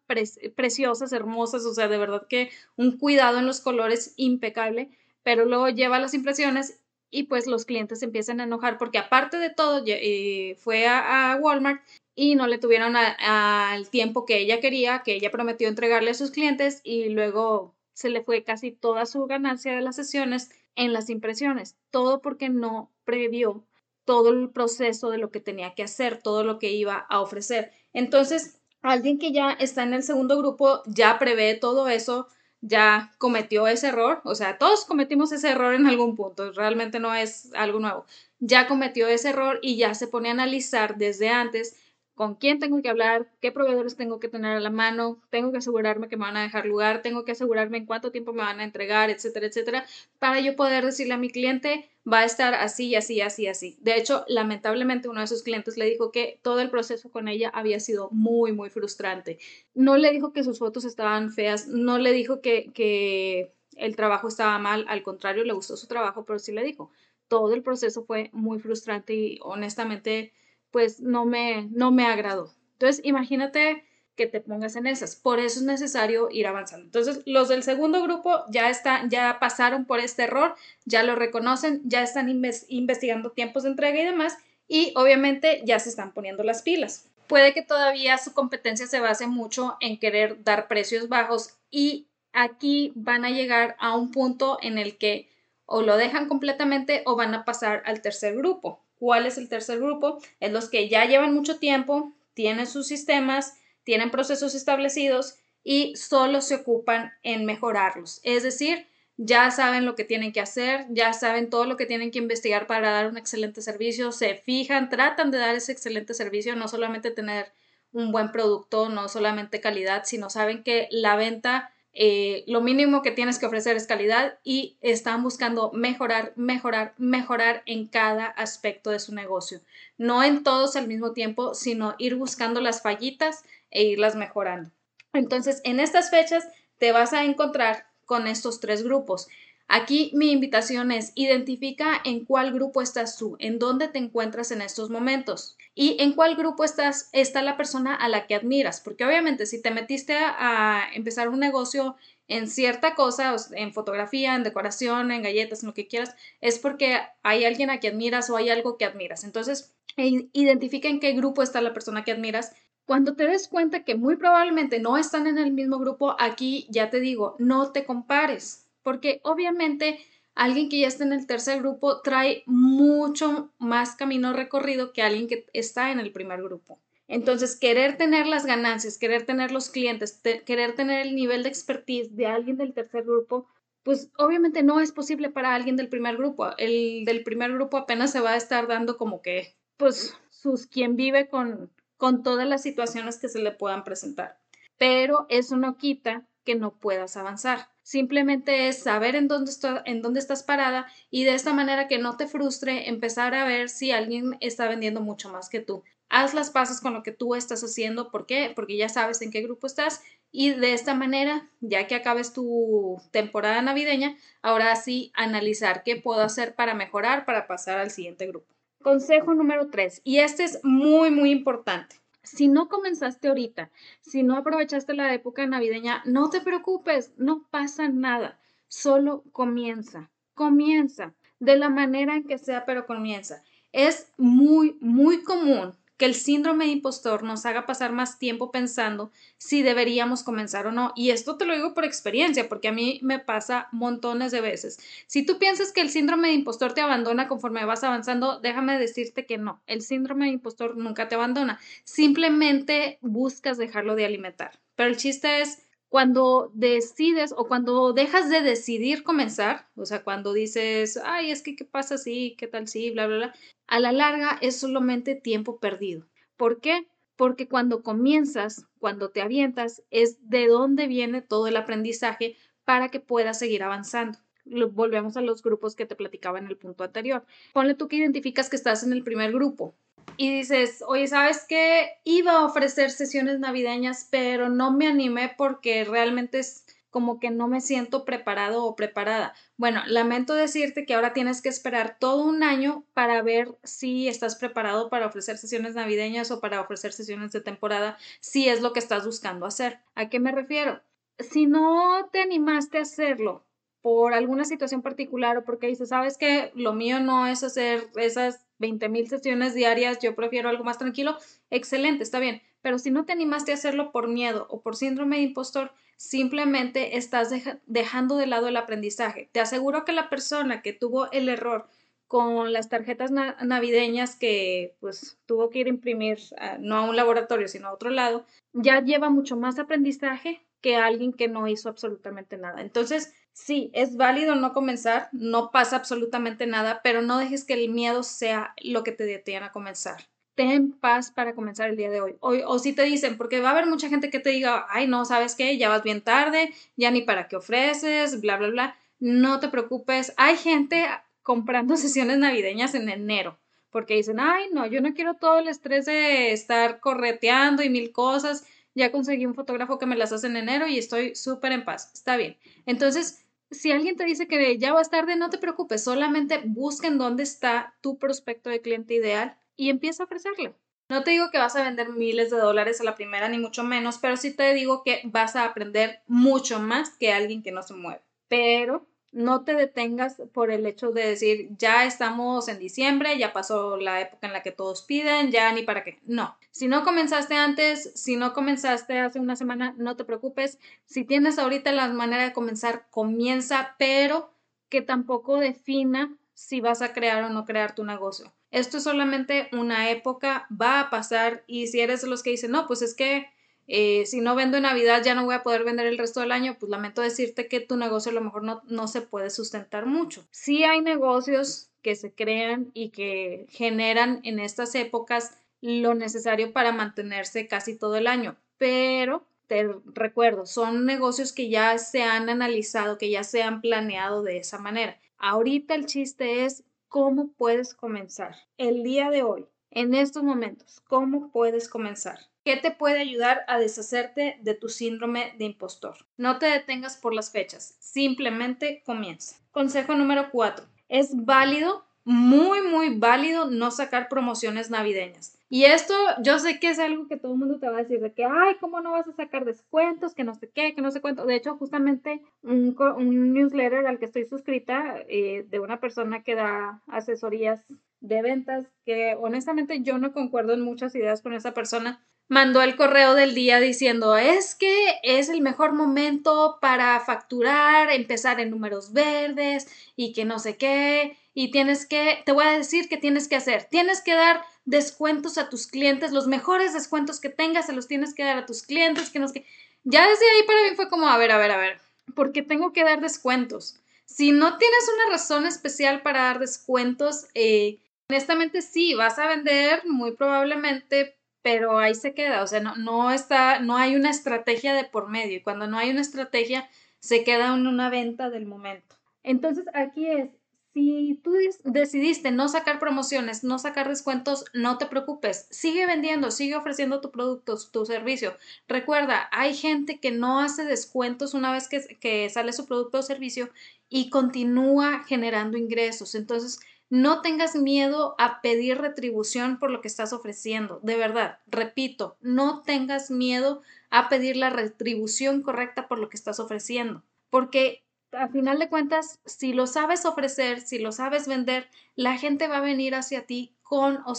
preciosas, 0.56 1.12
hermosas, 1.12 1.66
o 1.66 1.74
sea, 1.74 1.88
de 1.88 1.98
verdad 1.98 2.28
que 2.28 2.50
un 2.78 2.98
cuidado 2.98 3.40
en 3.40 3.46
los 3.46 3.62
colores 3.62 4.14
impecable, 4.18 4.90
pero 5.24 5.46
luego 5.46 5.70
lleva 5.70 6.00
las 6.00 6.14
impresiones 6.14 6.80
y 7.12 7.24
pues 7.24 7.48
los 7.48 7.66
clientes 7.66 8.04
empiezan 8.04 8.40
a 8.40 8.44
enojar 8.44 8.78
porque 8.78 8.98
aparte 8.98 9.38
de 9.38 9.50
todo 9.50 9.84
eh, 9.86 10.56
fue 10.60 10.88
a, 10.88 11.38
Walmart 11.42 11.82
y 12.16 12.36
no 12.36 12.48
le 12.48 12.58
tuvieron 12.58 12.96
al 12.96 13.90
tiempo 13.90 14.26
que 14.26 14.40
ella 14.40 14.60
quería, 14.60 15.02
que 15.04 15.16
ella 15.16 15.32
prometió 15.32 15.68
entregarle 15.68 16.12
a 16.12 16.16
sus 16.16 16.32
clientes 16.32 16.82
y 16.84 17.10
luego 17.10 17.76
se 17.94 18.10
le 18.10 18.24
fue 18.24 18.44
casi 18.44 18.72
toda 18.72 19.06
su 19.06 19.26
ganancia 19.26 19.74
de 19.74 19.82
las 19.82 19.96
sesiones 19.96 20.50
en 20.76 20.94
las 20.94 21.10
impresiones, 21.10 21.78
todo 21.90 22.22
porque 22.22 22.50
no 22.50 22.92
previó 23.06 23.66
todo 24.06 24.30
el 24.30 24.50
proceso 24.50 25.10
de 25.10 25.18
lo 25.18 25.32
que 25.32 25.40
tenía 25.40 25.74
que 25.76 25.84
hacer, 25.84 26.22
todo 26.22 26.44
lo 26.44 26.60
que 26.60 26.72
iba 26.72 27.06
a 27.10 27.22
ofrecer. 27.22 27.72
Entonces, 27.94 28.60
alguien 28.82 29.18
que 29.20 29.32
ya 29.32 29.52
está 29.52 29.84
en 29.84 29.94
el 29.94 30.04
segundo 30.04 30.38
grupo 30.38 30.82
ya 30.86 31.20
prevé 31.20 31.56
todo 31.56 31.88
eso, 31.90 32.28
ya 32.62 33.12
cometió 33.18 33.68
ese 33.68 33.90
error, 33.90 34.22
o 34.24 34.36
sea, 34.36 34.58
todos 34.58 34.86
cometimos 34.86 35.32
ese 35.32 35.50
error 35.50 35.74
en 35.74 35.86
algún 35.88 36.16
punto, 36.16 36.52
realmente 36.52 37.00
no 37.00 37.14
es 37.14 37.52
algo 37.54 37.80
nuevo, 37.80 38.06
ya 38.40 38.68
cometió 38.68 39.08
ese 39.08 39.30
error 39.30 39.60
y 39.62 39.78
ya 39.78 39.94
se 39.94 40.08
pone 40.08 40.30
a 40.30 40.34
analizar 40.34 40.98
desde 40.98 41.30
antes 41.30 41.76
con 42.16 42.36
quién 42.36 42.60
tengo 42.60 42.82
que 42.82 42.90
hablar, 42.90 43.30
qué 43.42 43.52
proveedores 43.52 43.98
tengo 43.98 44.20
que 44.20 44.30
tener 44.30 44.56
a 44.56 44.60
la 44.62 44.70
mano, 44.70 45.22
tengo 45.30 45.52
que 45.52 45.58
asegurarme 45.58 46.08
que 46.08 46.16
me 46.16 46.24
van 46.24 46.38
a 46.38 46.44
dejar 46.44 46.66
lugar, 46.66 47.02
tengo 47.02 47.26
que 47.26 47.34
asegurarme 47.34 47.78
en 47.78 47.86
cuánto 47.86 48.12
tiempo 48.12 48.32
me 48.32 48.42
van 48.42 48.62
a 48.62 48.64
entregar, 48.64 49.10
etcétera, 49.10 49.48
etcétera, 49.48 49.86
para 50.18 50.40
yo 50.40 50.56
poder 50.56 50.86
decirle 50.86 51.14
a 51.14 51.18
mi 51.18 51.30
cliente, 51.30 51.90
va 52.12 52.20
a 52.20 52.26
estar 52.26 52.54
así, 52.54 52.96
así, 52.96 53.20
así, 53.20 53.48
así. 53.48 53.78
De 53.82 53.98
hecho, 53.98 54.24
lamentablemente 54.30 55.10
uno 55.10 55.20
de 55.20 55.28
sus 55.28 55.44
clientes 55.44 55.78
le 55.78 55.86
dijo 55.86 56.12
que 56.12 56.40
todo 56.42 56.62
el 56.62 56.70
proceso 56.70 57.12
con 57.12 57.28
ella 57.28 57.50
había 57.54 57.82
sido 57.82 58.10
muy, 58.12 58.54
muy 58.54 58.70
frustrante. 58.70 59.38
No 59.74 59.98
le 59.98 60.12
dijo 60.12 60.32
que 60.32 60.44
sus 60.46 60.60
fotos 60.60 60.86
estaban 60.86 61.32
feas, 61.32 61.68
no 61.68 61.98
le 61.98 62.14
dijo 62.14 62.40
que, 62.42 62.72
que 62.74 63.52
el 63.76 63.98
trabajo 63.98 64.30
estaba 64.30 64.58
mal, 64.58 64.86
al 64.88 65.04
contrario, 65.04 65.44
le 65.44 65.54
gustó 65.54 65.76
su 65.76 65.88
trabajo, 65.88 66.24
pero 66.26 66.40
sí 66.40 66.54
le 66.54 66.64
dijo, 66.64 66.92
todo 67.28 67.54
el 67.54 67.62
proceso 67.62 68.06
fue 68.06 68.30
muy 68.32 68.60
frustrante 68.60 69.14
y 69.14 69.40
honestamente 69.42 70.32
pues 70.76 71.00
no 71.00 71.24
me, 71.24 71.70
no 71.72 71.90
me 71.92 72.06
agradó. 72.06 72.52
Entonces, 72.74 73.00
imagínate 73.06 73.86
que 74.18 74.28
te 74.28 74.42
pongas 74.42 74.76
en 74.76 74.88
esas. 74.88 75.16
Por 75.16 75.40
eso 75.40 75.62
es 75.62 75.66
necesario 75.66 76.28
ir 76.30 76.48
avanzando. 76.48 76.84
Entonces, 76.84 77.22
los 77.26 77.48
del 77.48 77.64
segundo 77.64 78.04
grupo 78.04 78.44
ya 78.50 78.70
están, 78.70 79.10
ya 79.10 79.38
pasaron 79.40 79.86
por 79.86 80.02
este 80.02 80.24
error, 80.24 80.54
ya 80.84 81.04
lo 81.04 81.16
reconocen, 81.16 81.82
ya 81.86 82.04
están 82.04 82.28
investigando 82.28 83.32
tiempos 83.32 83.64
de 83.64 83.70
entrega 83.70 84.02
y 84.02 84.04
demás, 84.04 84.38
y 84.68 84.92
obviamente 84.98 85.62
ya 85.64 85.80
se 85.80 85.88
están 85.88 86.12
poniendo 86.12 86.44
las 86.44 86.62
pilas. 86.62 87.06
Puede 87.28 87.54
que 87.54 87.62
todavía 87.62 88.18
su 88.18 88.34
competencia 88.34 88.86
se 88.86 89.00
base 89.00 89.28
mucho 89.28 89.78
en 89.80 89.98
querer 89.98 90.44
dar 90.44 90.68
precios 90.68 91.08
bajos 91.08 91.56
y 91.72 92.08
aquí 92.34 92.92
van 92.96 93.24
a 93.24 93.30
llegar 93.30 93.78
a 93.80 93.96
un 93.96 94.12
punto 94.12 94.58
en 94.62 94.78
el 94.78 94.98
que 94.98 95.30
o 95.66 95.82
lo 95.82 95.96
dejan 95.96 96.28
completamente 96.28 97.02
o 97.06 97.16
van 97.16 97.34
a 97.34 97.46
pasar 97.46 97.82
al 97.86 98.02
tercer 98.02 98.36
grupo. 98.36 98.82
¿Cuál 99.00 99.26
es 99.26 99.38
el 99.38 99.50
tercer 99.50 99.80
grupo? 99.80 100.20
Es 100.40 100.52
los 100.52 100.70
que 100.70 100.90
ya 100.90 101.06
llevan 101.06 101.34
mucho 101.34 101.60
tiempo, 101.60 102.14
tienen 102.34 102.68
sus 102.68 102.88
sistemas, 102.88 103.54
tienen 103.84 104.12
procesos 104.12 104.56
establecidos 104.56 105.36
y 105.64 105.96
solo 105.96 106.42
se 106.42 106.56
ocupan 106.56 107.14
en 107.24 107.46
mejorarlos. 107.46 108.20
Es 108.24 108.44
decir, 108.44 108.88
ya 109.18 109.50
saben 109.52 109.86
lo 109.86 109.96
que 109.96 110.04
tienen 110.04 110.34
que 110.34 110.42
hacer, 110.42 110.86
ya 110.90 111.14
saben 111.14 111.50
todo 111.50 111.66
lo 111.66 111.78
que 111.78 111.86
tienen 111.86 112.12
que 112.12 112.20
investigar 112.20 112.68
para 112.68 112.92
dar 112.92 113.08
un 113.08 113.18
excelente 113.18 113.62
servicio, 113.62 114.12
se 114.12 114.36
fijan, 114.36 114.90
tratan 114.90 115.32
de 115.32 115.38
dar 115.38 115.56
ese 115.56 115.72
excelente 115.72 116.14
servicio, 116.14 116.56
no 116.56 116.68
solamente 116.68 117.12
tener 117.12 117.52
un 117.94 118.12
buen 118.12 118.32
producto, 118.32 118.90
no 118.90 119.08
solamente 119.08 119.62
calidad, 119.62 120.04
sino 120.06 120.30
saben 120.30 120.64
que 120.64 120.88
la 120.92 121.16
venta 121.16 121.72
eh, 121.98 122.44
lo 122.48 122.60
mínimo 122.60 123.02
que 123.02 123.12
tienes 123.12 123.40
que 123.40 123.46
ofrecer 123.46 123.78
es 123.78 123.88
calidad 123.88 124.38
y 124.44 124.78
están 124.82 125.24
buscando 125.24 125.72
mejorar, 125.72 126.34
mejorar, 126.36 126.94
mejorar 126.98 127.64
en 127.66 127.88
cada 127.88 128.26
aspecto 128.26 128.90
de 128.90 129.00
su 129.00 129.16
negocio. 129.16 129.62
No 129.98 130.22
en 130.22 130.44
todos 130.44 130.76
al 130.76 130.90
mismo 130.90 131.14
tiempo, 131.14 131.54
sino 131.54 131.96
ir 131.98 132.16
buscando 132.16 132.60
las 132.60 132.82
fallitas 132.82 133.44
e 133.72 133.84
irlas 133.86 134.16
mejorando. 134.16 134.72
Entonces, 135.14 135.62
en 135.64 135.80
estas 135.80 136.10
fechas 136.10 136.46
te 136.80 136.92
vas 136.92 137.14
a 137.14 137.24
encontrar 137.24 137.88
con 138.06 138.28
estos 138.28 138.60
tres 138.60 138.84
grupos. 138.84 139.30
Aquí 139.68 140.12
mi 140.14 140.32
invitación 140.32 140.92
es 140.92 141.12
identifica 141.16 142.00
en 142.04 142.24
cuál 142.24 142.54
grupo 142.54 142.82
estás 142.82 143.18
tú, 143.18 143.36
en 143.40 143.58
dónde 143.58 143.88
te 143.88 143.98
encuentras 143.98 144.52
en 144.52 144.62
estos 144.62 144.92
momentos 144.92 145.58
y 145.74 145.98
en 146.02 146.14
cuál 146.14 146.36
grupo 146.36 146.64
estás, 146.64 147.10
está 147.14 147.42
la 147.42 147.58
persona 147.58 147.96
a 147.96 148.08
la 148.08 148.28
que 148.28 148.36
admiras, 148.36 148.80
porque 148.80 149.06
obviamente 149.06 149.48
si 149.48 149.62
te 149.62 149.72
metiste 149.72 150.18
a, 150.18 150.84
empezar 150.94 151.30
un 151.30 151.40
negocio 151.40 151.96
en 152.28 152.48
cierta 152.48 152.94
cosa, 152.94 153.36
en 153.52 153.74
fotografía, 153.74 154.36
en 154.36 154.44
decoración, 154.44 155.12
en 155.12 155.24
galletas, 155.24 155.64
en 155.64 155.68
lo 155.68 155.74
que 155.74 155.88
quieras, 155.88 156.16
es 156.42 156.60
porque 156.60 157.00
hay 157.24 157.46
alguien 157.46 157.70
a 157.70 157.80
quien 157.80 157.96
admiras 157.96 158.30
o 158.30 158.38
hay 158.38 158.50
algo 158.50 158.78
que 158.78 158.86
admiras. 158.86 159.24
Entonces, 159.24 159.74
identifica 159.98 160.88
en 160.88 161.00
qué 161.00 161.14
grupo 161.14 161.42
está 161.42 161.62
la 161.62 161.74
persona 161.74 162.04
que 162.04 162.12
admiras 162.12 162.54
cuando 162.86 163.16
te 163.16 163.26
des 163.26 163.48
cuenta 163.48 163.84
que 163.84 163.96
muy 163.96 164.16
probablemente 164.16 164.80
no 164.80 164.98
están 164.98 165.26
en 165.26 165.40
el 165.40 165.52
mismo 165.52 165.80
grupo, 165.80 166.16
aquí 166.20 166.68
ya 166.70 166.92
te 166.92 167.00
digo, 167.00 167.36
no 167.40 167.72
te 167.72 167.84
compares 167.84 168.65
porque 168.86 169.20
obviamente 169.24 169.98
alguien 170.36 170.70
que 170.70 170.80
ya 170.82 170.88
está 170.88 171.04
en 171.04 171.14
el 171.14 171.26
tercer 171.26 171.60
grupo 171.60 172.02
trae 172.02 172.44
mucho 172.46 173.52
más 173.58 173.96
camino 173.96 174.32
recorrido 174.32 174.94
que 174.94 175.02
alguien 175.02 175.28
que 175.28 175.48
está 175.54 175.92
en 175.92 176.00
el 176.00 176.12
primer 176.12 176.44
grupo. 176.44 176.80
Entonces, 177.08 177.56
querer 177.56 177.98
tener 177.98 178.28
las 178.28 178.46
ganancias, 178.46 179.00
querer 179.00 179.26
tener 179.26 179.52
los 179.52 179.72
clientes, 179.72 180.22
querer 180.46 180.76
tener 180.76 181.02
el 181.02 181.16
nivel 181.16 181.42
de 181.42 181.50
expertise 181.50 182.16
de 182.16 182.28
alguien 182.28 182.58
del 182.58 182.74
tercer 182.74 183.06
grupo, 183.06 183.48
pues 183.82 184.12
obviamente 184.20 184.62
no 184.62 184.80
es 184.80 184.92
posible 184.92 185.30
para 185.30 185.56
alguien 185.56 185.78
del 185.78 185.90
primer 185.90 186.16
grupo. 186.18 186.56
El 186.58 187.06
del 187.06 187.24
primer 187.24 187.54
grupo 187.54 187.78
apenas 187.78 188.12
se 188.12 188.20
va 188.20 188.32
a 188.32 188.38
estar 188.38 188.68
dando 188.68 188.98
como 188.98 189.24
que, 189.24 189.56
pues, 189.78 190.16
sus 190.30 190.68
quien 190.68 190.96
vive 190.96 191.28
con, 191.28 191.72
con 191.98 192.22
todas 192.22 192.48
las 192.48 192.62
situaciones 192.62 193.18
que 193.18 193.30
se 193.30 193.40
le 193.40 193.52
puedan 193.52 193.84
presentar. 193.84 194.38
Pero 194.78 195.26
eso 195.30 195.58
no 195.58 195.76
quita 195.78 196.28
que 196.44 196.54
no 196.54 196.76
puedas 196.76 197.18
avanzar. 197.18 197.75
Simplemente 197.86 198.68
es 198.68 198.80
saber 198.80 199.16
en 199.16 199.28
dónde, 199.28 199.52
en 199.86 200.02
dónde 200.02 200.20
estás 200.20 200.42
parada 200.42 200.88
y 201.12 201.24
de 201.24 201.36
esta 201.36 201.54
manera 201.54 201.88
que 201.88 202.00
no 202.00 202.18
te 202.18 202.26
frustre 202.26 202.90
empezar 202.90 203.36
a 203.36 203.46
ver 203.46 203.70
si 203.70 203.92
alguien 203.92 204.38
está 204.40 204.68
vendiendo 204.68 205.02
mucho 205.02 205.30
más 205.30 205.50
que 205.50 205.60
tú. 205.60 205.84
Haz 206.10 206.34
las 206.34 206.50
pasos 206.50 206.82
con 206.82 206.96
lo 206.96 207.04
que 207.04 207.12
tú 207.12 207.36
estás 207.36 207.64
haciendo. 207.64 208.10
¿Por 208.10 208.26
qué? 208.26 208.52
Porque 208.56 208.76
ya 208.76 208.90
sabes 208.90 209.22
en 209.22 209.30
qué 209.30 209.44
grupo 209.44 209.68
estás 209.68 210.02
y 210.32 210.50
de 210.50 210.74
esta 210.74 210.96
manera, 210.96 211.48
ya 211.62 211.86
que 211.86 211.94
acabes 211.94 212.34
tu 212.34 213.00
temporada 213.12 213.62
navideña, 213.62 214.18
ahora 214.42 214.76
sí 214.78 215.12
analizar 215.14 215.84
qué 215.84 215.96
puedo 215.96 216.22
hacer 216.22 216.56
para 216.56 216.74
mejorar, 216.74 217.24
para 217.24 217.46
pasar 217.46 217.78
al 217.78 217.92
siguiente 217.92 218.26
grupo. 218.26 218.52
Consejo 218.82 219.36
número 219.36 219.70
3, 219.70 220.02
y 220.04 220.22
este 220.22 220.44
es 220.44 220.60
muy, 220.64 221.12
muy 221.12 221.30
importante. 221.30 221.98
Si 222.26 222.48
no 222.48 222.68
comenzaste 222.68 223.28
ahorita, 223.28 223.72
si 224.02 224.24
no 224.24 224.36
aprovechaste 224.36 224.94
la 224.94 225.14
época 225.14 225.46
navideña, 225.46 226.02
no 226.06 226.30
te 226.30 226.42
preocupes, 226.42 227.14
no 227.18 227.48
pasa 227.50 227.88
nada. 227.88 228.40
Solo 228.68 229.24
comienza, 229.32 230.10
comienza 230.34 231.14
de 231.40 231.56
la 231.56 231.70
manera 231.70 232.16
en 232.16 232.26
que 232.26 232.38
sea, 232.38 232.66
pero 232.66 232.86
comienza. 232.86 233.44
Es 233.72 234.12
muy, 234.18 234.78
muy 234.82 235.24
común 235.24 235.76
que 235.98 236.06
el 236.06 236.16
síndrome 236.16 236.66
de 236.66 236.72
impostor 236.72 237.24
nos 237.24 237.46
haga 237.46 237.66
pasar 237.66 237.92
más 237.92 238.20
tiempo 238.20 238.52
pensando 238.52 239.12
si 239.38 239.62
deberíamos 239.62 240.24
comenzar 240.24 240.68
o 240.68 240.72
no. 240.72 240.92
Y 240.96 241.12
esto 241.12 241.38
te 241.38 241.46
lo 241.46 241.54
digo 241.56 241.74
por 241.74 241.86
experiencia, 241.86 242.50
porque 242.50 242.68
a 242.68 242.72
mí 242.72 243.00
me 243.02 243.20
pasa 243.20 243.70
montones 243.72 244.32
de 244.32 244.42
veces. 244.42 244.78
Si 245.08 245.26
tú 245.26 245.38
piensas 245.40 245.72
que 245.72 245.82
el 245.82 245.90
síndrome 245.90 246.30
de 246.30 246.34
impostor 246.34 246.74
te 246.74 246.82
abandona 246.82 247.28
conforme 247.28 247.66
vas 247.66 247.84
avanzando, 247.84 248.40
déjame 248.40 248.78
decirte 248.78 249.26
que 249.26 249.38
no, 249.38 249.62
el 249.68 249.82
síndrome 249.82 250.26
de 250.26 250.32
impostor 250.32 250.78
nunca 250.78 251.08
te 251.08 251.16
abandona. 251.16 251.60
Simplemente 251.84 253.00
buscas 253.02 253.58
dejarlo 253.58 253.96
de 253.96 254.06
alimentar. 254.06 254.60
Pero 254.76 254.90
el 254.90 254.98
chiste 254.98 255.42
es 255.42 255.65
cuando 255.96 256.52
decides 256.54 257.34
o 257.38 257.48
cuando 257.48 257.94
dejas 257.94 258.30
de 258.30 258.42
decidir 258.42 259.02
comenzar, 259.02 259.70
o 259.78 259.86
sea, 259.86 260.04
cuando 260.04 260.34
dices, 260.34 261.00
ay, 261.02 261.32
es 261.32 261.42
que 261.42 261.56
qué 261.56 261.64
pasa 261.64 261.98
si, 261.98 262.36
qué 262.38 262.48
tal 262.48 262.68
si, 262.68 262.92
bla, 262.92 263.08
bla, 263.08 263.16
bla, 263.16 263.34
a 263.68 263.80
la 263.80 263.94
larga 263.94 264.38
es 264.42 264.60
solamente 264.60 265.16
tiempo 265.16 265.58
perdido. 265.58 266.06
¿Por 266.36 266.60
qué? 266.60 266.86
Porque 267.16 267.48
cuando 267.48 267.82
comienzas, 267.82 268.66
cuando 268.78 269.12
te 269.12 269.22
avientas, 269.22 269.84
es 269.90 270.18
de 270.30 270.48
dónde 270.48 270.88
viene 270.88 271.22
todo 271.22 271.48
el 271.48 271.56
aprendizaje 271.56 272.36
para 272.66 272.90
que 272.90 273.00
puedas 273.00 273.40
seguir 273.40 273.64
avanzando. 273.64 274.18
Volvemos 274.44 275.16
a 275.16 275.22
los 275.22 275.42
grupos 275.42 275.78
que 275.78 275.86
te 275.86 275.96
platicaba 275.96 276.40
en 276.40 276.48
el 276.48 276.58
punto 276.58 276.84
anterior. 276.84 277.26
Ponle 277.54 277.74
tú 277.74 277.88
que 277.88 277.96
identificas 277.96 278.50
que 278.50 278.58
estás 278.58 278.84
en 278.84 278.92
el 278.92 279.06
primer 279.06 279.32
grupo 279.32 279.78
y 280.18 280.32
dices, 280.38 280.84
oye, 280.88 281.08
¿sabes 281.08 281.46
qué? 281.48 282.00
Iba 282.04 282.34
a 282.34 282.46
ofrecer 282.46 282.92
sesiones 282.92 283.40
navideñas, 283.40 284.08
pero 284.10 284.50
no 284.50 284.72
me 284.72 284.88
animé 284.88 285.34
porque 285.38 285.84
realmente 285.84 286.40
es 286.40 286.66
como 286.96 287.20
que 287.20 287.30
no 287.30 287.50
me 287.50 287.60
siento 287.60 288.06
preparado 288.06 288.64
o 288.64 288.78
preparada. 288.78 289.34
Bueno, 289.58 289.82
lamento 289.86 290.34
decirte 290.34 290.86
que 290.86 290.94
ahora 290.94 291.12
tienes 291.12 291.42
que 291.42 291.50
esperar 291.50 291.98
todo 292.00 292.24
un 292.24 292.42
año 292.42 292.86
para 292.94 293.22
ver 293.22 293.50
si 293.64 294.08
estás 294.08 294.38
preparado 294.38 294.90
para 294.90 295.08
ofrecer 295.08 295.38
sesiones 295.38 295.76
navideñas 295.76 296.32
o 296.32 296.40
para 296.40 296.62
ofrecer 296.62 296.94
sesiones 296.94 297.34
de 297.34 297.42
temporada, 297.42 297.98
si 298.22 298.48
es 298.48 298.62
lo 298.62 298.72
que 298.72 298.80
estás 298.80 299.06
buscando 299.06 299.46
hacer. 299.46 299.82
¿A 299.94 300.08
qué 300.08 300.22
me 300.22 300.32
refiero? 300.32 300.82
Si 301.20 301.48
no 301.48 302.08
te 302.14 302.22
animaste 302.22 302.78
a 302.78 302.84
hacerlo 302.84 303.44
por 303.82 304.14
alguna 304.14 304.46
situación 304.46 304.82
particular 304.82 305.38
o 305.38 305.44
porque 305.44 305.68
dices, 305.68 305.90
sabes 305.90 306.18
que 306.18 306.54
lo 306.56 306.72
mío 306.72 307.02
no 307.02 307.28
es 307.28 307.44
hacer 307.44 307.90
esas 307.98 308.45
20 308.58 308.90
mil 308.90 309.08
sesiones 309.08 309.54
diarias, 309.54 310.00
yo 310.00 310.16
prefiero 310.16 310.50
algo 310.50 310.64
más 310.64 310.78
tranquilo, 310.78 311.18
excelente, 311.50 312.04
está 312.04 312.20
bien. 312.20 312.42
Pero 312.62 312.80
si 312.80 312.92
no 312.92 313.06
te 313.06 313.14
animaste 313.14 313.52
a 313.52 313.56
hacerlo 313.56 313.92
por 313.92 314.08
miedo 314.08 314.48
o 314.50 314.62
por 314.62 314.76
síndrome 314.76 315.18
de 315.18 315.24
impostor, 315.24 315.72
simplemente 315.98 316.98
estás 316.98 317.30
dejando 317.66 318.18
de 318.18 318.28
lado 318.28 318.48
el 318.48 318.58
aprendizaje. 318.58 319.30
Te 319.32 319.40
aseguro 319.40 319.86
que 319.86 319.94
la 319.94 320.10
persona 320.10 320.62
que 320.62 320.74
tuvo 320.74 321.12
el 321.12 321.30
error 321.30 321.68
con 322.08 322.54
las 322.54 322.70
tarjetas 322.70 323.12
navideñas 323.12 324.16
que 324.16 324.76
pues 324.80 325.18
tuvo 325.26 325.50
que 325.50 325.60
ir 325.60 325.68
a 325.68 325.70
imprimir 325.70 326.20
no 326.60 326.78
a 326.78 326.90
un 326.90 326.96
laboratorio 326.96 327.48
sino 327.48 327.68
a 327.68 327.74
otro 327.74 327.90
lado, 327.90 328.26
ya 328.54 328.82
lleva 328.82 329.10
mucho 329.10 329.38
más 329.38 329.58
aprendizaje 329.58 330.42
que 330.62 330.76
alguien 330.76 331.14
que 331.14 331.28
no 331.28 331.48
hizo 331.48 331.70
absolutamente 331.70 332.38
nada. 332.38 332.62
Entonces, 332.62 333.14
sí, 333.36 333.70
es 333.74 333.96
válido 333.96 334.34
no 334.36 334.54
comenzar, 334.54 335.10
no 335.12 335.52
pasa 335.52 335.76
absolutamente 335.76 336.48
nada, 336.48 336.82
pero 336.84 337.04
no 337.04 337.20
dejes 337.20 337.44
que 337.44 337.54
el 337.54 337.70
miedo 337.70 338.02
sea 338.02 338.56
lo 338.64 338.84
que 338.84 338.92
te 338.92 339.06
detenga 339.06 339.48
a 339.48 339.52
comenzar 339.52 340.08
ten 340.36 340.74
paz 340.74 341.12
para 341.12 341.34
comenzar 341.34 341.70
el 341.70 341.78
día 341.78 341.90
de 341.90 342.02
hoy. 342.02 342.16
O, 342.20 342.60
si 342.60 342.74
te 342.74 342.84
dicen, 342.84 343.18
porque 343.18 343.40
va 343.40 343.50
a 343.50 343.52
haber 343.54 343.68
mucha 343.68 343.90
gente 343.90 344.10
que 344.10 344.20
te 344.20 344.30
diga, 344.30 344.68
ay, 344.70 344.88
no, 344.88 345.06
¿sabes 345.06 345.36
qué? 345.36 345.58
Ya 345.58 345.70
vas 345.70 345.84
bien 345.84 346.02
tarde, 346.02 346.54
ya 346.76 346.92
ni 346.92 347.02
para 347.02 347.28
qué 347.28 347.38
ofreces, 347.38 348.22
bla, 348.22 348.38
bla, 348.38 348.50
bla. 348.50 348.78
No 349.00 349.40
te 349.40 349.48
preocupes. 349.48 350.14
Hay 350.18 350.38
gente 350.38 350.86
comprando 351.24 351.78
sesiones 351.78 352.18
navideñas 352.18 352.76
en 352.76 352.90
enero, 352.90 353.40
porque 353.72 353.96
dicen, 353.96 354.20
ay, 354.20 354.50
no, 354.54 354.66
yo 354.68 354.82
no 354.82 354.94
quiero 354.94 355.16
todo 355.16 355.40
el 355.40 355.48
estrés 355.48 355.86
de 355.86 356.34
estar 356.34 356.80
correteando 356.80 357.64
y 357.64 357.70
mil 357.70 357.92
cosas. 357.92 358.46
Ya 358.76 358.92
conseguí 358.92 359.26
un 359.26 359.36
fotógrafo 359.36 359.80
que 359.80 359.86
me 359.86 359.96
las 359.96 360.12
hace 360.12 360.28
en 360.28 360.36
enero 360.36 360.68
y 360.68 360.78
estoy 360.78 361.16
súper 361.16 361.54
en 361.54 361.64
paz. 361.64 361.92
Está 361.94 362.18
bien. 362.18 362.36
Entonces, 362.66 363.25
si 363.52 363.72
alguien 363.72 363.96
te 363.96 364.06
dice 364.06 364.28
que 364.28 364.58
ya 364.58 364.74
vas 364.74 364.90
tarde, 364.90 365.16
no 365.16 365.30
te 365.30 365.38
preocupes, 365.38 365.84
solamente 365.84 366.42
busquen 366.46 366.98
dónde 366.98 367.24
está 367.24 367.76
tu 367.82 367.98
prospecto 367.98 368.50
de 368.50 368.62
cliente 368.62 368.94
ideal 368.94 369.38
y 369.56 369.70
empieza 369.70 370.04
a 370.04 370.06
ofrecerle. 370.06 370.56
No 370.90 371.04
te 371.04 371.12
digo 371.12 371.32
que 371.32 371.40
vas 371.40 371.56
a 371.56 371.64
vender 371.64 371.90
miles 371.90 372.30
de 372.30 372.38
dólares 372.38 372.80
a 372.80 372.84
la 372.84 372.96
primera, 372.96 373.28
ni 373.28 373.40
mucho 373.40 373.64
menos, 373.64 373.98
pero 373.98 374.18
sí 374.18 374.36
te 374.36 374.54
digo 374.54 374.84
que 374.84 375.02
vas 375.06 375.36
a 375.36 375.46
aprender 375.46 376.02
mucho 376.08 376.60
más 376.60 376.92
que 376.98 377.12
alguien 377.12 377.42
que 377.42 377.52
no 377.52 377.64
se 377.64 377.74
mueve. 377.74 378.02
Pero 378.28 378.88
no 379.16 379.46
te 379.46 379.54
detengas 379.54 380.22
por 380.34 380.52
el 380.52 380.66
hecho 380.66 380.92
de 380.92 381.08
decir, 381.08 381.48
ya 381.58 381.86
estamos 381.86 382.50
en 382.50 382.60
diciembre, 382.60 383.18
ya 383.18 383.32
pasó 383.32 383.78
la 383.78 384.02
época 384.02 384.28
en 384.28 384.34
la 384.34 384.44
que 384.44 384.52
todos 384.52 384.82
piden, 384.82 385.32
ya 385.32 385.54
ni 385.54 385.64
para 385.64 385.86
qué. 385.86 386.00
No, 386.06 386.36
si 386.52 386.68
no 386.68 386.84
comenzaste 386.84 387.36
antes, 387.36 387.94
si 387.96 388.18
no 388.18 388.34
comenzaste 388.34 389.00
hace 389.00 389.22
una 389.22 389.38
semana, 389.38 389.74
no 389.78 389.96
te 389.96 390.04
preocupes. 390.04 390.60
Si 390.86 391.06
tienes 391.06 391.40
ahorita 391.40 391.72
la 391.72 391.88
manera 391.88 392.24
de 392.24 392.34
comenzar, 392.34 392.88
comienza, 392.90 393.76
pero 393.80 394.34
que 394.68 394.82
tampoco 394.82 395.40
defina 395.40 396.14
si 396.34 396.60
vas 396.60 396.82
a 396.82 396.92
crear 396.92 397.24
o 397.24 397.30
no 397.30 397.46
crear 397.46 397.74
tu 397.74 397.86
negocio. 397.86 398.34
Esto 398.52 398.78
es 398.78 398.84
solamente 398.84 399.48
una 399.54 399.90
época, 399.92 400.46
va 400.50 400.82
a 400.82 400.90
pasar 400.90 401.46
y 401.48 401.68
si 401.68 401.80
eres 401.80 402.02
de 402.02 402.10
los 402.10 402.22
que 402.22 402.32
dicen, 402.32 402.52
no, 402.52 402.68
pues 402.68 402.82
es 402.82 402.96
que 402.96 403.30
eh, 403.68 404.06
si 404.06 404.22
no 404.22 404.36
vendo 404.36 404.58
en 404.58 404.64
Navidad 404.64 405.02
ya 405.04 405.16
no 405.16 405.26
voy 405.26 405.36
a 405.36 405.44
poder 405.44 405.64
vender 405.64 405.88
el 405.88 405.98
resto 405.98 406.20
del 406.20 406.32
año, 406.32 406.58
pues 406.60 406.70
lamento 406.70 407.02
decirte 407.02 407.48
que 407.48 407.60
tu 407.60 407.78
negocio 407.78 408.12
a 408.12 408.16
lo 408.16 408.22
mejor 408.22 408.44
no, 408.44 408.62
no 408.66 408.88
se 408.88 409.02
puede 409.02 409.30
sustentar 409.30 409.86
mucho. 409.86 410.26
Sí 410.32 410.64
hay 410.64 410.82
negocios 410.82 411.70
que 411.82 411.96
se 411.96 412.14
crean 412.14 412.72
y 412.74 412.90
que 412.90 413.46
generan 413.50 414.20
en 414.24 414.40
estas 414.40 414.76
épocas 414.76 415.38
lo 415.62 415.96
necesario 415.96 416.54
para 416.54 416.72
mantenerse 416.72 417.48
casi 417.48 417.76
todo 417.76 417.96
el 417.96 418.08
año, 418.08 418.36
pero 418.58 419.26
te 419.48 419.68
recuerdo, 419.86 420.46
son 420.46 420.86
negocios 420.86 421.32
que 421.34 421.50
ya 421.50 421.78
se 421.78 422.04
han 422.04 422.30
analizado, 422.30 422.98
que 422.98 423.10
ya 423.10 423.24
se 423.24 423.44
han 423.44 423.62
planeado 423.62 424.24
de 424.24 424.38
esa 424.38 424.58
manera. 424.58 425.00
Ahorita 425.18 425.76
el 425.76 425.86
chiste 425.86 426.46
es 426.46 426.64
cómo 426.88 427.30
puedes 427.30 427.74
comenzar. 427.74 428.36
El 428.58 428.84
día 428.84 429.10
de 429.10 429.24
hoy, 429.24 429.46
en 429.72 429.94
estos 429.94 430.24
momentos, 430.24 430.82
¿cómo 430.88 431.30
puedes 431.32 431.70
comenzar? 431.70 432.20
¿Qué 432.46 432.58
te 432.58 432.70
puede 432.70 433.00
ayudar 433.00 433.44
a 433.48 433.58
deshacerte 433.58 434.38
de 434.40 434.54
tu 434.54 434.70
síndrome 434.70 435.34
de 435.40 435.46
impostor? 435.46 435.96
No 436.16 436.38
te 436.38 436.46
detengas 436.46 436.96
por 436.96 437.12
las 437.12 437.32
fechas, 437.32 437.76
simplemente 437.80 438.84
comienza. 438.86 439.38
Consejo 439.50 439.96
número 439.96 440.30
4. 440.32 440.64
Es 440.88 441.26
válido, 441.26 441.86
muy, 442.04 442.62
muy 442.62 443.00
válido 443.00 443.50
no 443.50 443.72
sacar 443.72 444.10
promociones 444.10 444.70
navideñas. 444.70 445.40
Y 445.50 445.64
esto 445.64 445.96
yo 446.22 446.38
sé 446.38 446.60
que 446.60 446.70
es 446.70 446.78
algo 446.78 447.08
que 447.08 447.18
todo 447.18 447.34
el 447.34 447.40
mundo 447.40 447.58
te 447.58 447.68
va 447.68 447.78
a 447.78 447.82
decir 447.82 448.00
de 448.00 448.14
que, 448.14 448.26
ay, 448.26 448.58
¿cómo 448.60 448.80
no 448.80 448.92
vas 448.92 449.08
a 449.08 449.14
sacar 449.14 449.44
descuentos? 449.44 450.14
Que 450.14 450.24
no 450.24 450.36
sé 450.36 450.48
qué, 450.54 450.76
que 450.76 450.84
no 450.84 450.92
sé 450.92 451.02
cuánto. 451.02 451.26
De 451.26 451.36
hecho, 451.36 451.58
justamente 451.58 452.22
un, 452.44 452.76
un 452.80 453.34
newsletter 453.34 453.88
al 453.88 453.98
que 453.98 454.06
estoy 454.06 454.28
suscrita 454.28 454.98
eh, 455.08 455.48
de 455.50 455.60
una 455.60 455.80
persona 455.80 456.22
que 456.22 456.36
da 456.36 456.84
asesorías 456.86 457.66
de 458.02 458.22
ventas, 458.22 458.68
que 458.86 459.16
honestamente 459.20 459.82
yo 459.82 459.98
no 459.98 460.14
concuerdo 460.14 460.54
en 460.54 460.62
muchas 460.62 460.94
ideas 460.94 461.24
con 461.24 461.34
esa 461.34 461.56
persona, 461.56 462.06
mandó 462.28 462.62
el 462.62 462.76
correo 462.76 463.14
del 463.14 463.36
día 463.36 463.60
diciendo, 463.60 464.18
es 464.18 464.56
que 464.56 464.96
es 465.04 465.30
el 465.30 465.42
mejor 465.42 465.74
momento 465.74 466.58
para 466.60 467.00
facturar, 467.00 467.92
empezar 467.92 468.40
en 468.40 468.50
números 468.50 468.94
verdes 468.94 469.68
y 469.96 470.14
que 470.14 470.26
no 470.26 470.40
sé 470.40 470.58
qué, 470.58 471.18
y 471.34 471.52
tienes 471.52 471.86
que, 471.86 472.24
te 472.26 472.32
voy 472.32 472.46
a 472.46 472.58
decir 472.58 472.90
que 472.90 472.98
tienes 472.98 473.28
que 473.28 473.36
hacer, 473.36 473.66
tienes 473.66 474.02
que 474.02 474.14
dar 474.14 474.42
descuentos 474.64 475.38
a 475.38 475.50
tus 475.50 475.68
clientes, 475.68 476.12
los 476.12 476.28
mejores 476.28 476.74
descuentos 476.74 477.20
que 477.20 477.30
tengas 477.30 477.68
se 477.68 477.74
los 477.74 477.88
tienes 477.88 478.14
que 478.14 478.24
dar 478.24 478.38
a 478.38 478.46
tus 478.46 478.64
clientes, 478.64 479.10
que 479.10 479.20
nos 479.20 479.32
que 479.32 479.46
ya 479.84 480.08
desde 480.08 480.26
ahí 480.26 480.44
para 480.48 480.64
mí 480.64 480.76
fue 480.76 480.90
como, 480.90 481.08
a 481.08 481.18
ver, 481.18 481.32
a 481.32 481.38
ver, 481.38 481.52
a 481.52 481.58
ver, 481.58 481.80
¿por 482.16 482.32
qué 482.32 482.42
tengo 482.42 482.74
que 482.74 482.84
dar 482.84 483.02
descuentos? 483.02 483.80
Si 484.06 484.32
no 484.32 484.58
tienes 484.58 484.90
una 484.96 485.12
razón 485.12 485.46
especial 485.46 486.02
para 486.02 486.24
dar 486.24 486.40
descuentos, 486.40 487.28
eh, 487.36 487.80
honestamente 488.10 488.62
sí, 488.62 488.96
vas 488.96 489.20
a 489.20 489.28
vender 489.28 489.84
muy 489.86 490.12
probablemente, 490.12 491.15
pero 491.46 491.78
ahí 491.78 491.94
se 491.94 492.16
queda, 492.16 492.42
o 492.42 492.48
sea, 492.48 492.60
no, 492.60 492.76
no 492.76 493.12
está, 493.12 493.60
no 493.60 493.78
hay 493.78 493.96
una 493.96 494.10
estrategia 494.10 494.74
de 494.74 494.84
por 494.84 495.10
medio 495.10 495.38
y 495.38 495.44
cuando 495.44 495.68
no 495.68 495.78
hay 495.78 495.92
una 495.92 496.02
estrategia 496.02 496.68
se 496.98 497.24
queda 497.24 497.54
en 497.54 497.68
una 497.68 497.92
venta 497.92 498.32
del 498.32 498.48
momento. 498.48 498.96
Entonces 499.22 499.66
aquí 499.76 500.10
es, 500.10 500.30
si 500.74 501.22
tú 501.24 501.36
decidiste 501.64 502.32
no 502.32 502.50
sacar 502.50 502.80
promociones, 502.80 503.44
no 503.44 503.60
sacar 503.60 503.88
descuentos, 503.88 504.46
no 504.56 504.80
te 504.80 504.88
preocupes. 504.88 505.46
Sigue 505.52 505.86
vendiendo, 505.86 506.32
sigue 506.32 506.56
ofreciendo 506.56 507.00
tu 507.00 507.12
producto, 507.12 507.60
tu 507.72 507.86
servicio. 507.86 508.36
Recuerda, 508.68 509.30
hay 509.32 509.54
gente 509.54 510.00
que 510.00 510.10
no 510.10 510.40
hace 510.40 510.66
descuentos 510.66 511.36
una 511.36 511.52
vez 511.52 511.68
que, 511.68 512.00
que 512.00 512.28
sale 512.32 512.54
su 512.54 512.66
producto 512.66 512.98
o 512.98 513.04
servicio 513.04 513.52
y 513.88 514.10
continúa 514.10 515.04
generando 515.04 515.60
ingresos. 515.60 516.16
Entonces, 516.16 516.60
no 516.90 517.22
tengas 517.22 517.56
miedo 517.56 518.16
a 518.18 518.42
pedir 518.42 518.78
retribución 518.78 519.60
por 519.60 519.72
lo 519.72 519.82
que 519.82 519.88
estás 519.88 520.14
ofreciendo. 520.14 520.80
De 520.84 520.96
verdad, 520.98 521.40
repito, 521.48 522.18
no 522.22 522.62
tengas 522.62 523.10
miedo 523.12 523.62
a 523.90 524.10
pedir 524.10 524.38
la 524.38 524.50
retribución 524.50 525.42
correcta 525.42 525.88
por 525.88 526.00
lo 526.00 526.10
que 526.10 526.18
estás 526.18 526.40
ofreciendo. 526.40 527.04
Porque 527.30 527.84
a 528.12 528.28
final 528.30 528.60
de 528.60 528.70
cuentas, 528.70 529.20
si 529.26 529.54
lo 529.54 529.68
sabes 529.68 530.06
ofrecer, 530.06 530.62
si 530.62 530.80
lo 530.80 530.92
sabes 530.92 531.28
vender, 531.28 531.68
la 531.96 532.18
gente 532.18 532.48
va 532.48 532.58
a 532.58 532.62
venir 532.62 532.96
hacia 532.96 533.26
ti 533.26 533.56
con 533.64 533.98
o, 534.06 534.14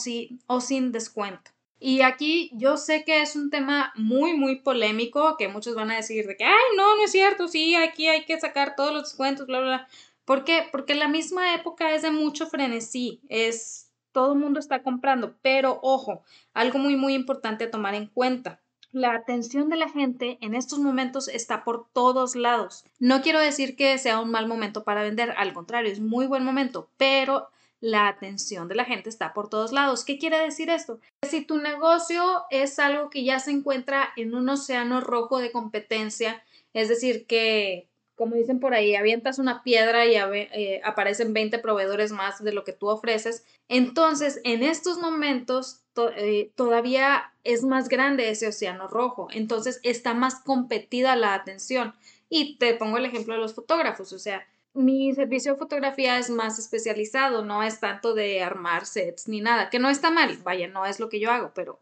o 0.47 0.61
sin 0.61 0.93
descuento. 0.93 1.51
Y 1.79 2.01
aquí 2.01 2.51
yo 2.55 2.79
sé 2.79 3.05
que 3.05 3.21
es 3.21 3.37
un 3.37 3.51
tema 3.51 3.93
muy, 3.97 4.35
muy 4.35 4.61
polémico, 4.61 5.37
que 5.37 5.49
muchos 5.49 5.75
van 5.75 5.91
a 5.91 5.97
decir 5.97 6.27
de 6.27 6.37
que, 6.37 6.45
ay, 6.45 6.65
no, 6.77 6.97
no 6.97 7.05
es 7.05 7.13
cierto, 7.13 7.49
sí, 7.49 7.75
aquí 7.75 8.09
hay 8.09 8.25
que 8.25 8.41
sacar 8.41 8.75
todos 8.77 8.93
los 8.93 9.05
descuentos, 9.05 9.47
bla, 9.47 9.61
bla, 9.61 9.69
bla. 9.69 9.89
¿Por 10.27 10.45
qué? 10.45 10.69
Porque 10.71 10.95
la 10.95 11.09
misma 11.09 11.55
época 11.55 11.95
es 11.95 12.03
de 12.03 12.11
mucho 12.11 12.47
frenesí, 12.47 13.23
es, 13.31 13.91
todo 14.13 14.35
el 14.35 14.39
mundo 14.39 14.61
está 14.61 14.83
comprando, 14.83 15.37
pero 15.41 15.81
ojo, 15.83 16.23
algo 16.53 16.79
muy, 16.79 16.97
muy 16.97 17.15
importante 17.15 17.65
a 17.65 17.71
tomar 17.71 17.95
en 17.95 18.09
cuenta 18.09 18.61
la 18.97 19.15
atención 19.15 19.69
de 19.69 19.77
la 19.77 19.91
gente 19.91 20.39
en 20.41 20.55
estos 20.55 20.79
momentos 20.79 21.29
está 21.29 21.65
por 21.65 21.87
todos 21.93 22.35
lados. 22.35 22.85
No 22.99 23.21
quiero 23.21 23.41
decir 23.41 23.77
que 23.77 23.99
sea 23.99 24.21
un 24.21 24.31
mal 24.31 24.49
momento 24.49 24.85
para 24.85 25.03
vender, 25.03 25.35
al 25.37 25.53
contrario, 25.53 25.93
es 25.93 26.01
muy 26.01 26.27
buen 26.27 26.45
momento, 26.45 26.89
pero 26.97 27.51
la 27.81 28.09
atención 28.09 28.69
de 28.69 28.75
la 28.75 28.87
gente 28.87 29.11
está 29.11 29.35
por 29.35 29.51
todos 29.51 29.71
lados. 29.73 30.05
¿Qué 30.05 30.19
quiere 30.19 30.39
decir 30.39 30.71
esto? 30.71 30.99
Si 31.23 31.45
tu 31.45 31.59
negocio 31.59 32.45
es 32.51 32.79
algo 32.79 33.11
que 33.11 33.23
ya 33.23 33.39
se 33.39 33.51
encuentra 33.51 34.15
en 34.17 34.35
un 34.35 34.49
océano 34.49 35.03
rojo 35.03 35.39
de 35.39 35.53
competencia, 35.53 36.43
es 36.73 36.89
decir, 36.89 37.27
que 37.27 37.89
como 38.17 38.35
dicen 38.35 38.61
por 38.61 38.75
ahí, 38.75 38.97
avientas 38.97 39.39
una 39.39 39.63
piedra 39.63 40.07
y 40.07 40.17
eh, 40.17 40.81
aparecen 40.85 41.35
20 41.35 41.59
proveedores 41.59 42.13
más 42.13 42.43
de 42.43 42.53
lo 42.53 42.65
que 42.65 42.73
tú 42.73 42.89
ofreces. 42.89 43.45
Entonces, 43.69 44.41
en 44.43 44.63
estos 44.63 44.99
momentos 44.99 45.83
eh, 46.17 46.51
todavía 46.55 47.33
es 47.45 47.63
más 47.63 47.89
grande 47.89 48.31
ese 48.31 48.49
océano 48.49 48.89
rojo, 48.89 49.29
entonces 49.33 49.81
está 49.83 50.15
más 50.15 50.41
competida 50.43 51.15
la 51.15 51.35
atención. 51.35 51.95
Y 52.29 52.57
te 52.57 52.75
pongo 52.75 52.97
el 52.97 53.05
ejemplo 53.05 53.35
de 53.35 53.41
los 53.41 53.55
fotógrafos, 53.55 54.13
o 54.13 54.19
sea, 54.19 54.47
mi 54.73 55.15
servicio 55.15 55.53
de 55.53 55.59
fotografía 55.59 56.19
es 56.19 56.29
más 56.29 56.59
especializado, 56.59 57.45
no 57.45 57.63
es 57.63 57.81
tanto 57.81 58.15
de 58.15 58.43
armar 58.43 58.85
sets 58.85 59.27
ni 59.29 59.41
nada, 59.41 59.71
que 59.71 59.79
no 59.79 59.89
está 59.89 60.11
mal, 60.11 60.37
vaya, 60.43 60.69
no 60.69 60.85
es 60.85 61.01
lo 61.01 61.09
que 61.09 61.21
yo 61.21 61.31
hago, 61.31 61.53
pero 61.55 61.81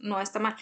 no 0.00 0.20
está 0.20 0.38
mal. 0.38 0.56